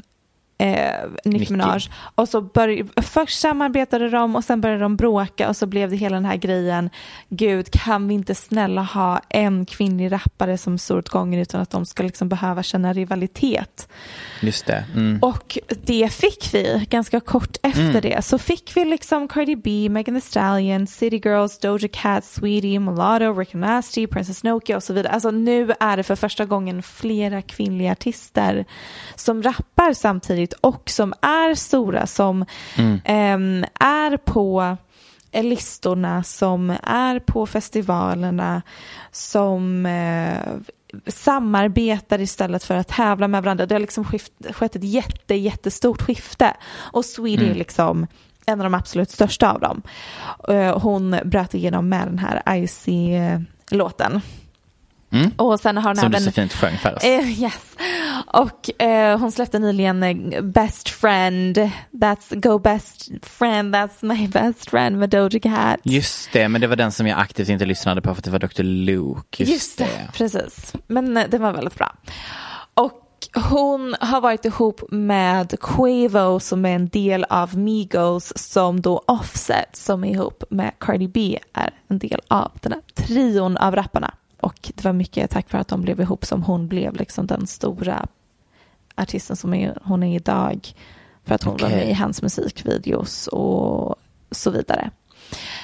[0.62, 1.52] eh, Nicki.
[1.52, 1.80] Minaj.
[2.14, 5.96] Och så började, först samarbetade de och sen började de bråka och så blev det
[5.96, 6.90] hela den här grejen.
[7.28, 11.70] Gud, kan vi inte snälla ha en kvinnlig rappare som står åt gången utan att
[11.70, 13.88] de ska liksom behöva känna rivalitet.
[14.42, 14.84] Just det.
[14.94, 15.18] Mm.
[15.22, 18.24] Och det fick vi ganska kort efter det.
[18.24, 23.32] Så fick vi liksom Cardi B, Megan Thee Stallion, City Girls, Doja Cat, Sweetie, Mulatto,
[23.32, 25.12] Rick Nasty, Princess Nokia och så vidare.
[25.12, 28.64] Alltså nu är det för första gången flera kvinnliga artister
[29.14, 32.44] som rappar samtidigt och som är stora, som
[33.04, 34.76] ehm, är på
[35.40, 38.62] listorna, som är på festivalerna,
[39.10, 40.72] som eh,
[41.06, 43.66] samarbetar istället för att tävla med varandra.
[43.66, 46.56] Det har liksom skift, skett ett jätte, jättestort skifte.
[46.74, 48.06] Och Sweetie är liksom
[48.46, 49.82] en av de absolut största av dem.
[50.48, 54.20] Eh, Hon bröt igenom med den här Icy-låten.
[55.12, 55.30] Mm.
[55.36, 56.24] Och sen har hon Som du även...
[56.24, 57.04] så fint sjöng för oss.
[57.04, 57.76] Eh, yes.
[58.26, 64.70] Och eh, hon släppte nyligen eh, Best Friend, That's Go Best Friend, That's My Best
[64.70, 65.80] Friend med Doja Cat.
[65.82, 68.30] Just det, men det var den som jag aktivt inte lyssnade på för att det
[68.30, 68.62] var Dr.
[68.62, 69.44] Luke.
[69.44, 70.08] Just, det.
[70.12, 70.72] precis.
[70.86, 71.96] Men eh, den var väldigt bra.
[72.74, 72.98] Och
[73.34, 79.76] hon har varit ihop med Quavo som är en del av Migos som då Offset
[79.76, 84.14] som är ihop med Cardi B är en del av den här trion av rapparna.
[84.42, 87.46] Och det var mycket tack för att de blev ihop som hon blev liksom den
[87.46, 88.06] stora
[88.94, 90.68] artisten som är, hon är idag.
[91.24, 91.76] För att hon var Okej.
[91.78, 93.96] med i hans musikvideos och
[94.30, 94.90] så vidare.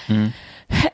[0.09, 0.29] Mm.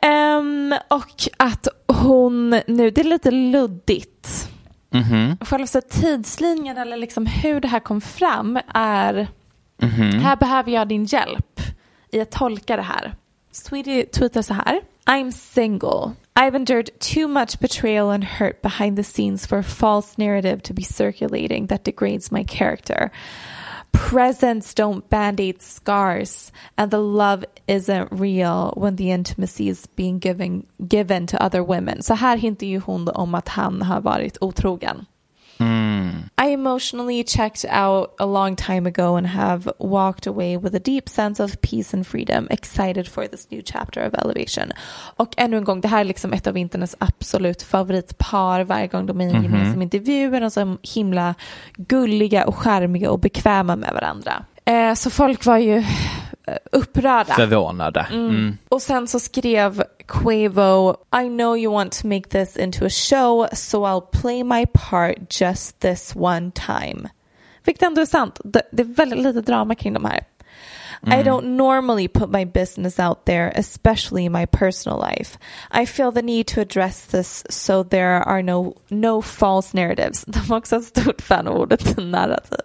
[0.01, 4.51] Ehm, och att hon nu, det är lite luddigt.
[4.91, 5.37] Mhm.
[5.41, 9.29] Själva så tidslinjen eller liksom hur det här kom fram är,
[9.83, 10.19] Mhm.
[10.21, 11.61] här behöver jag din hjälp
[12.13, 13.15] i att tolka det här.
[13.53, 14.81] Sweetie tweetar så här.
[15.07, 16.13] I'm single.
[16.37, 20.75] I've endured too much betrayal and hurt behind the scenes for a false narrative to
[20.75, 23.13] be circulating that degrades my character.
[23.93, 30.19] Presents don't band aid scars, and the love isn't real when the intimacy is being
[30.19, 32.03] given, given to other women.
[32.03, 35.07] Så här hintar ju hon om att han har varit otrogen.
[35.61, 41.09] I emotionally checked out a long time ago and have walked away with a deep
[41.09, 44.73] sense of peace and freedom, excited for this new chapter of elevation.
[45.17, 49.07] Och ännu en gång, det här är liksom ett av internets absolut favoritpar varje gång
[49.07, 50.45] de är i en gemensam intervju.
[50.45, 51.35] Och så himla
[51.77, 54.45] gulliga och charmiga och bekväma med varandra.
[54.65, 55.77] Eh, så folk var ju
[56.47, 57.35] eh, upprörda.
[57.35, 58.07] Förvånade.
[58.11, 58.59] Mm.
[58.69, 63.49] Och sen så skrev Quavo, I know you want to make this into a show
[63.53, 67.09] so I'll play my part just this one time.
[67.65, 68.41] Vilket ändå är sant.
[68.45, 70.25] Det, det är väldigt lite drama kring de här.
[71.07, 75.39] I don't normally put my business out there, especially my personal life.
[75.71, 80.25] I feel the need to address this so there are no, no false narratives.
[80.29, 82.59] De har också ett stort fan av ordet narrativ.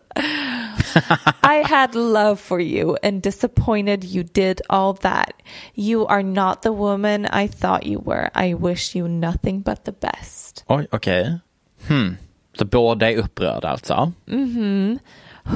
[1.43, 5.31] I had love for you and disappointed you did all that.
[5.75, 8.29] You are not the woman I thought you were.
[8.49, 10.63] I wish you nothing but the best.
[10.67, 11.39] Oj, okej.
[11.87, 12.17] Hmm.
[12.57, 14.11] Så båda är upprörda alltså?
[14.27, 14.99] Hon,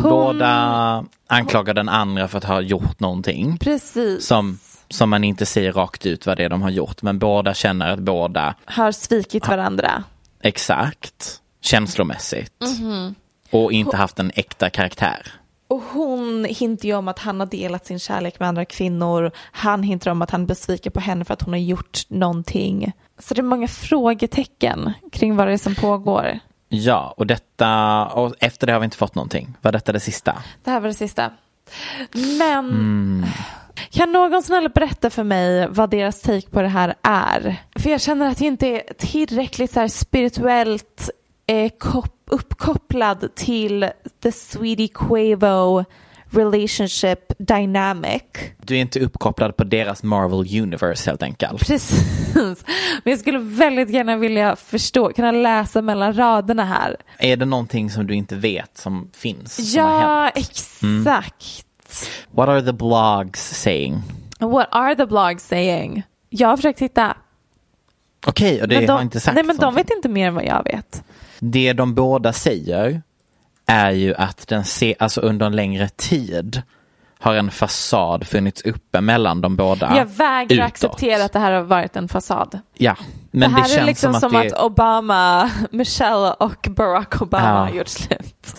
[0.02, 4.60] Båda anklagar den andra för att ha gjort någonting precis, som,
[4.90, 7.02] som man inte säger rakt ut vad det är de har gjort.
[7.02, 10.04] Men båda känner att båda, har svikit varandra.
[10.42, 12.54] exakt, känslomässigt.
[12.80, 13.16] Mhm.
[13.54, 15.32] Och inte haft en äkta karaktär.
[15.68, 19.32] Och hon hintar ju om att han har delat sin kärlek med andra kvinnor.
[19.52, 22.92] Han hintar om att han är besviken på henne för att hon har gjort någonting.
[23.20, 26.40] Så det är många frågetecken kring vad det är som pågår.
[26.70, 29.58] Ja, och detta, och efter det har vi inte fått någonting.
[29.62, 30.44] Var detta det sista?
[30.64, 31.32] Det här var det sista.
[32.40, 33.26] Men
[33.90, 37.64] kan någon snälla berätta för mig vad deras take på det här är?
[37.76, 41.10] För jag känner att jag inte är tillräckligt så spirituellt
[41.48, 43.90] eh, kop- uppkopplad till
[44.24, 45.86] the Sweetie Quavo
[46.30, 48.24] relationship dynamic.
[48.62, 51.60] Du är inte uppkopplad på deras Marvel Universe helt enkelt.
[51.68, 52.36] Precis.
[53.04, 56.98] Men jag skulle väldigt gärna vilja förstå, kunna läsa mellan raderna här.
[57.18, 59.56] Är det någonting som du inte vet som finns?
[59.56, 61.66] Som Ja, exakt.
[62.32, 64.02] What are the blogs saying?
[64.40, 66.04] What are the blogs saying?
[66.30, 67.18] Jag har försökt hitta.
[68.26, 69.84] Okej, och det Men de, har inte sagt nej men de någonting.
[69.84, 71.04] vet inte mer än vad jag vet.
[71.46, 73.02] Det de båda säger
[73.66, 76.62] är ju att den se, alltså under en längre tid
[77.20, 79.98] har en fasad funnits uppe mellan de båda.
[79.98, 80.68] jag vägrar utåt.
[80.68, 82.60] acceptera att det här har varit en fasad.
[82.78, 82.96] Ja,
[83.32, 84.60] men det det, här känns är liksom som som att att, det...
[84.60, 87.56] Obama, Michelle och Barack Obama Ja.
[87.58, 88.56] har gjort slut.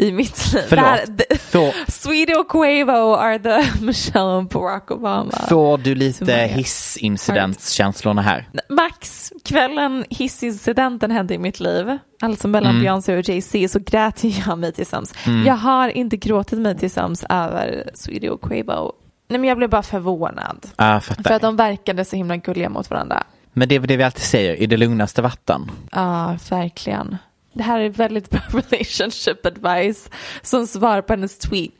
[0.00, 0.78] I mitt liv.
[0.78, 5.32] Här, det, Får, Sweetie och Quavo are the Michelle och Barack Obama.
[5.48, 6.36] får du lite många.
[6.46, 8.48] hissincidentskänslorna här?
[8.68, 12.82] Max, kvällen hissincidenten hände i mitt liv, alltså mellan Mm.
[12.82, 15.14] Beyoncé och Jay-Z, så grät jag mig till sams.
[15.46, 18.92] Jag har inte gråtit mig till sams över Sweetie och Quavo.
[19.28, 20.66] Nej men jag blev bara förvånad.
[20.76, 21.22] Fattar.
[21.22, 23.22] För att de verkade så himla gulliga mot varandra.
[23.52, 25.70] Men det är det vi alltid säger, i det lugnaste vatten.
[25.92, 27.16] Ja, verkligen.
[27.52, 30.10] Det här är väldigt bra relationship advice
[30.42, 31.72] som svar på hennes tweet.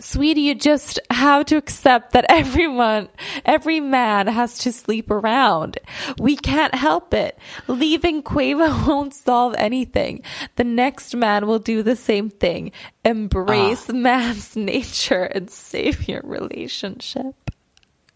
[0.00, 3.08] Sweetie, you just have to accept that everyone,
[3.44, 5.78] every man has to sleep around.
[6.18, 7.38] We can't help it.
[7.68, 10.22] Leaving Quavo won't solve anything.
[10.56, 12.72] The next man will do the same thing.
[13.04, 17.50] Embrace man's nature and save your relationship.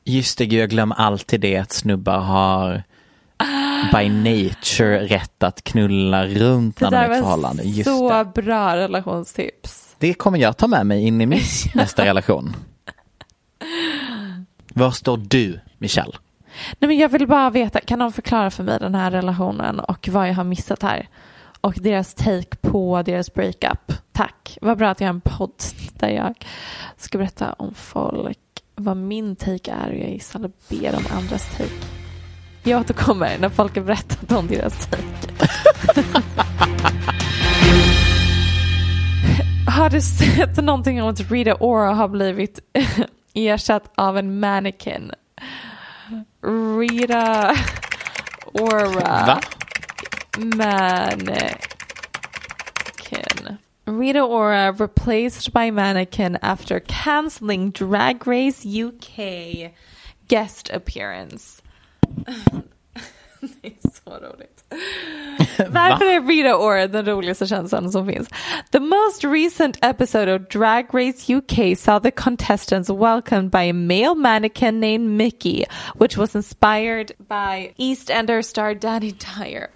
[0.05, 2.83] Just det, jag glömmer alltid det att snubbar har
[3.93, 7.63] by nature rätt att knulla runt när de är i förhållande.
[7.63, 8.43] Just så det.
[8.43, 9.97] bra relationstips.
[9.99, 11.41] det kommer jag ta med mig in i min
[11.75, 12.57] nästa relation.
[14.75, 16.13] Var står du, Michelle?
[16.79, 20.09] Nej, men jag vill bara veta, kan någon förklara för mig den här relationen och
[20.09, 21.09] vad jag har missat här?
[21.61, 23.93] Och deras take på deras breakup.
[24.13, 24.59] Tack.
[24.61, 25.63] Vad bra att jag har en podd
[25.93, 26.35] där jag
[26.97, 28.39] ska berätta om folk
[28.79, 31.98] vad min take är och jag gissar ber om andras take.
[32.69, 35.03] Jag återkommer när folk har berättat om deras take.
[39.67, 42.61] har du sett någonting om att Rita Ora har blivit
[43.35, 45.13] ersatt av en mannequin?
[46.79, 47.57] Rita
[48.53, 49.27] Ora.
[49.27, 49.41] Va?
[50.37, 51.59] Mannequin.
[53.87, 59.19] Rita Ora replaced by mannequin after cancelling Drag Race UK
[60.29, 61.63] guest appearance.
[63.41, 64.65] det är så roligt.
[65.71, 68.29] Varför är Rita Ora den roligaste känslan som finns?
[68.71, 74.15] The most recent episode of Drag Race UK saw the contestants welcomed by a male
[74.15, 75.65] mannequin named Mickey,
[75.95, 79.71] which was inspired by EastEnder star Danny Dyer.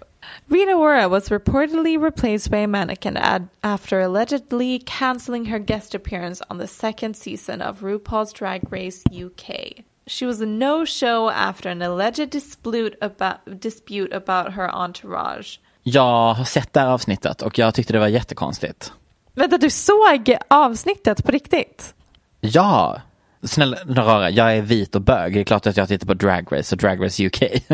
[0.49, 6.41] Rita Ora was reportedly replaced by a mannequin ad- after allegedly canceling her guest appearance
[6.49, 9.83] on the second season of RuPaul's Drag Race UK.
[10.07, 15.59] She was a no-show after an alleged dispute about, dispute about her entourage.
[15.83, 18.91] Jag har sett det här avsnittet och jag tyckte det var jättekonstigt.
[19.33, 21.93] Vänta, du såg avsnittet på riktigt?
[22.41, 23.01] Ja,
[23.43, 25.33] snälla rara, jag är vit och bög.
[25.33, 27.39] Det är klart att jag tittar på Drag Race och Drag Race UK.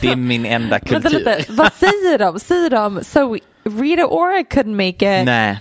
[0.00, 1.10] det är min enda Vänta kultur.
[1.18, 2.40] lite, vad säger de?
[2.40, 5.26] Säger de so Rita Ora couldn't make it?
[5.26, 5.60] Nej,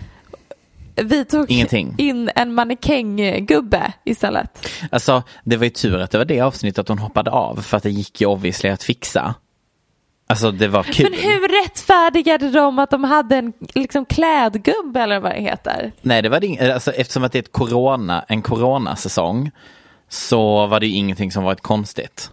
[1.03, 1.95] Vi tog Ingenting.
[1.97, 4.67] in en mannekänggubbe istället.
[4.91, 7.83] alltså det var ju tur att det var det avsnittet hon hoppade av för att
[7.83, 9.35] det gick ju obviously att fixa.
[10.27, 11.07] Alltså det var kul.
[11.11, 15.91] Men hur rättfärdigade de att de hade en liksom, klädgubbe eller vad det heter?
[16.01, 19.51] Nej, det var det alltså, eftersom att det är ett corona, en coronasäsong
[20.09, 22.31] så var det ju ingenting som varit konstigt.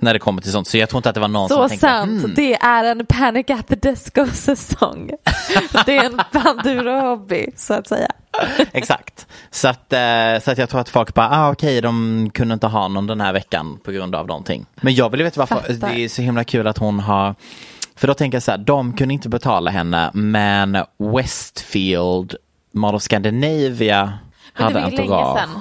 [0.00, 0.68] När det kommer till sånt.
[0.68, 2.84] Så jag tror inte att det var någon Så som tänkte sant, "Hmm, det är
[2.84, 5.10] en Panic at the Disco-säsong.
[5.86, 8.08] det är en Panduro-hobby så att säga.
[8.72, 9.26] Exakt.
[9.50, 9.98] Så att, eh,
[10.44, 13.20] så att jag tror att folk bara, ah, okej, de kunde inte ha någon den
[13.20, 14.66] här veckan på grund av någonting.
[14.76, 15.88] Men jag vill veta varför, Fattar.
[15.94, 17.34] det är så himla kul att hon har,
[17.96, 22.34] för då tänker jag så här, de kunde inte betala henne, men Westfield,
[22.72, 24.12] Mall of Scandinavia,
[24.54, 25.38] Men hade det var ju länge entourage.
[25.38, 25.60] sedan.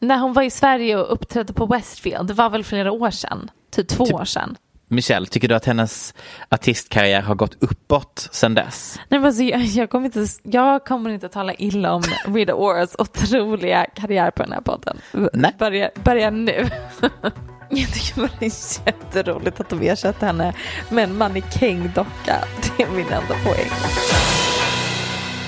[0.00, 3.50] När hon var i Sverige och uppträdde på Westfield, det var väl flera år sedan?
[3.70, 4.56] Typ två år sedan.
[4.90, 6.14] Michelle, tycker du att hennes
[6.48, 9.00] artistkarriär har gått uppåt sedan dess?
[9.08, 12.94] Nej, men alltså, jag, jag, kommer inte, jag kommer inte tala illa om Rita Oras
[12.98, 14.98] otroliga karriär på den här podden.
[15.32, 15.54] Nej.
[15.58, 16.68] Börja, börja nu.
[17.70, 20.54] Jag tycker bara det är jätteroligt att de ersatte henne
[20.90, 22.36] med en mannekängdocka.
[22.76, 23.70] Det är min enda poäng.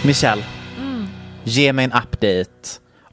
[0.04, 0.42] Michelle,
[0.78, 1.06] Mm.
[1.44, 2.68] ge mig en update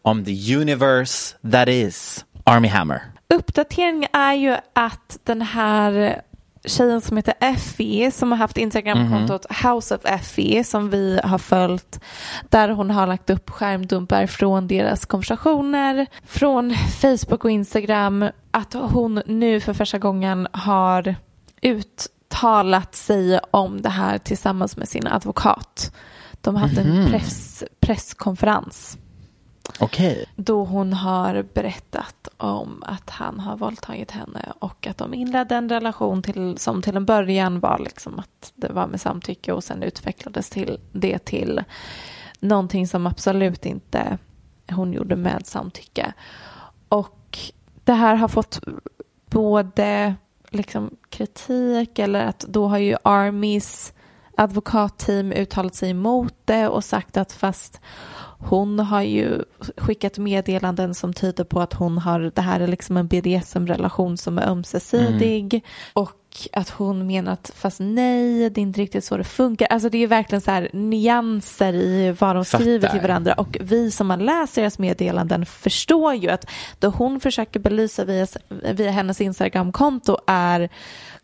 [0.08, 3.02] om the universe that is Army Hammer.
[3.30, 6.22] Uppdateringen är ju att den här
[6.66, 12.00] tjejen som heter Effie som har haft Instagramkontot House of Effie som vi har följt
[12.50, 19.22] där hon har lagt upp skärmdumpar från deras konversationer från Facebook och Instagram att hon
[19.26, 21.16] nu för första gången har
[21.62, 25.96] uttalat sig om det här tillsammans med sin advokat.
[26.42, 28.98] De har haft en press, presskonferens
[29.80, 30.26] Okej.
[30.36, 35.70] då hon har berättat om att han har våldtagit henne och att de inledde en
[35.70, 39.84] relation till, som till en början var liksom att det var med samtycke och sen
[39.84, 41.64] utvecklades till det till
[42.40, 44.18] någonting som absolut inte
[44.72, 46.14] hon gjorde med samtycke.
[46.90, 47.40] Och
[47.84, 48.60] det här har fått
[49.30, 50.16] både
[50.50, 53.94] liksom kritik eller att då har ju Armys
[54.38, 57.82] advokatteam uttalat sig emot det och sagt att fast
[58.40, 59.44] hon har ju
[59.78, 64.38] skickat meddelanden som tyder på att hon har, det här är liksom en BDSM-relation som
[64.38, 65.66] är ömsesidig.
[65.94, 66.12] Och
[66.54, 69.68] att hon menar att fast nej, det är inte riktigt så det funkar.
[69.68, 73.00] Alltså det är verkligen så här nyanser i vad de skriver Fattar.
[73.00, 77.60] till varandra och vi som har läst deras meddelanden förstår ju att då hon försöker
[77.60, 80.70] belysa via, via hennes Instagramkonto är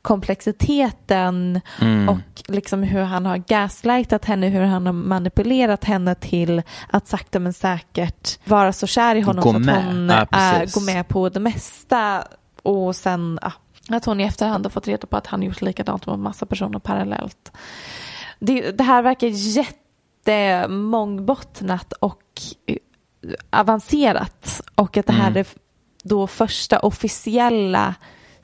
[0.01, 1.61] komplexiteten
[2.09, 7.39] och liksom hur han har gaslightat henne, hur han har manipulerat henne till att sakta
[7.39, 11.07] men säkert vara så kär i honom Gå så att hon Ja, är, går med
[11.07, 12.23] på det mesta
[12.63, 13.51] och sen ja,
[13.89, 16.79] att hon i efterhand har fått reda på att han gjort likadant med massa personer
[16.79, 17.51] parallellt.
[18.39, 22.23] Det, det här verkar jättemångbottnat och
[22.65, 22.77] eh,
[23.49, 25.47] avancerat och att det här är
[26.03, 27.95] då första officiella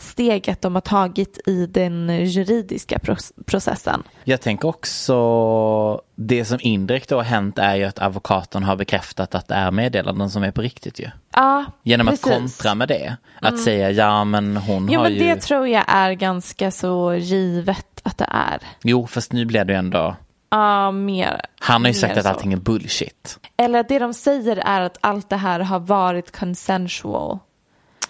[0.02, 3.00] steget de har tagit i den juridiska
[3.46, 4.04] processen.
[4.24, 9.48] Jag tänker också det som indirekt har hänt är ju att advokaten har bekräftat att
[9.48, 11.10] det är meddelanden som är på riktigt ju.
[11.36, 12.26] Ja, Genom precis.
[12.28, 13.16] att kontra med det.
[13.42, 13.64] Att Mm.
[13.64, 15.20] säga ja men hon Jo har men ju...
[15.20, 18.60] det tror jag är ganska så givet att det är.
[18.84, 20.16] Jo fast nu blir det ju ändå...
[20.52, 21.42] Ja, mer.
[21.60, 22.30] Han har ju sagt att så.
[22.30, 23.40] allting är bullshit.
[23.58, 27.40] Eller det de säger är att allt det här har varit consensual.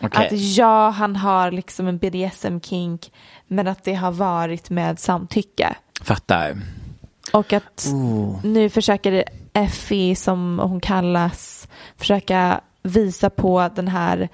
[0.02, 0.26] Okej.
[0.28, 3.12] Att ja, han har liksom en BDSM-kink,
[3.48, 5.76] men att det har varit med samtycke.
[6.02, 6.58] Fattar.
[7.34, 8.46] Och att Oh.
[8.46, 9.24] nu försöker
[9.54, 14.30] Effie, som hon kallas, försöka visa på den här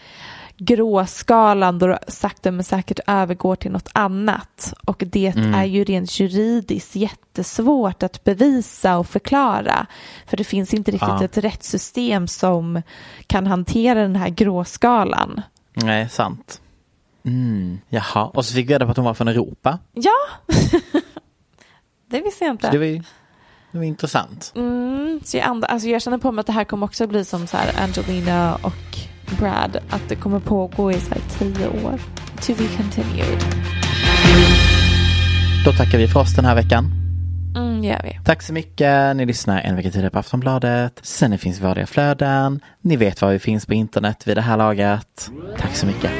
[0.57, 4.74] gråskalan då sakta men säkert övergår till något annat.
[4.86, 5.53] Och det Mm.
[5.53, 9.86] är ju rent juridiskt jättesvårt att bevisa och förklara.
[10.28, 11.24] För det finns inte riktigt Ja.
[11.24, 12.82] ett rättssystem som
[13.28, 15.41] kan hantera den här gråskalan.
[15.76, 16.61] Nej, sant.
[17.26, 17.80] Mm.
[17.89, 19.80] Jaha, och så fick vi reda på att hon var från Europa.
[19.93, 20.11] Ja,
[22.09, 22.65] det visste jag inte.
[22.67, 23.03] Så det var ju
[23.71, 24.51] det var intressant.
[24.55, 27.26] Mm, så jag, and- alltså jag känner på mig att det här kommer också bli
[27.26, 28.97] som så här Angelina och
[29.39, 31.99] Brad, att det kommer pågå i så här tio år.
[32.41, 33.39] To be continued.
[35.65, 37.04] Då tackar vi för oss den här veckan.
[37.55, 38.19] Mm, gör vi.
[38.25, 39.15] Tack så mycket.
[39.15, 40.99] Ni lyssnar en vecka tidigare på Aftonbladet.
[41.03, 42.59] Sen det finns vanliga flöden.
[42.81, 45.31] Ni vet var vi finns på internet vid det här laget.
[45.57, 46.11] Tack så mycket.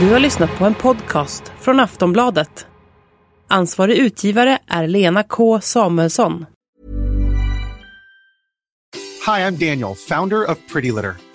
[0.00, 2.66] Du har lyssnat på en podcast från Aftonbladet.
[3.48, 6.46] Ansvarig utgivare är Lena K Samuelsson.
[9.26, 11.14] Hi, I'm Daniel, founder of Pretty Litter.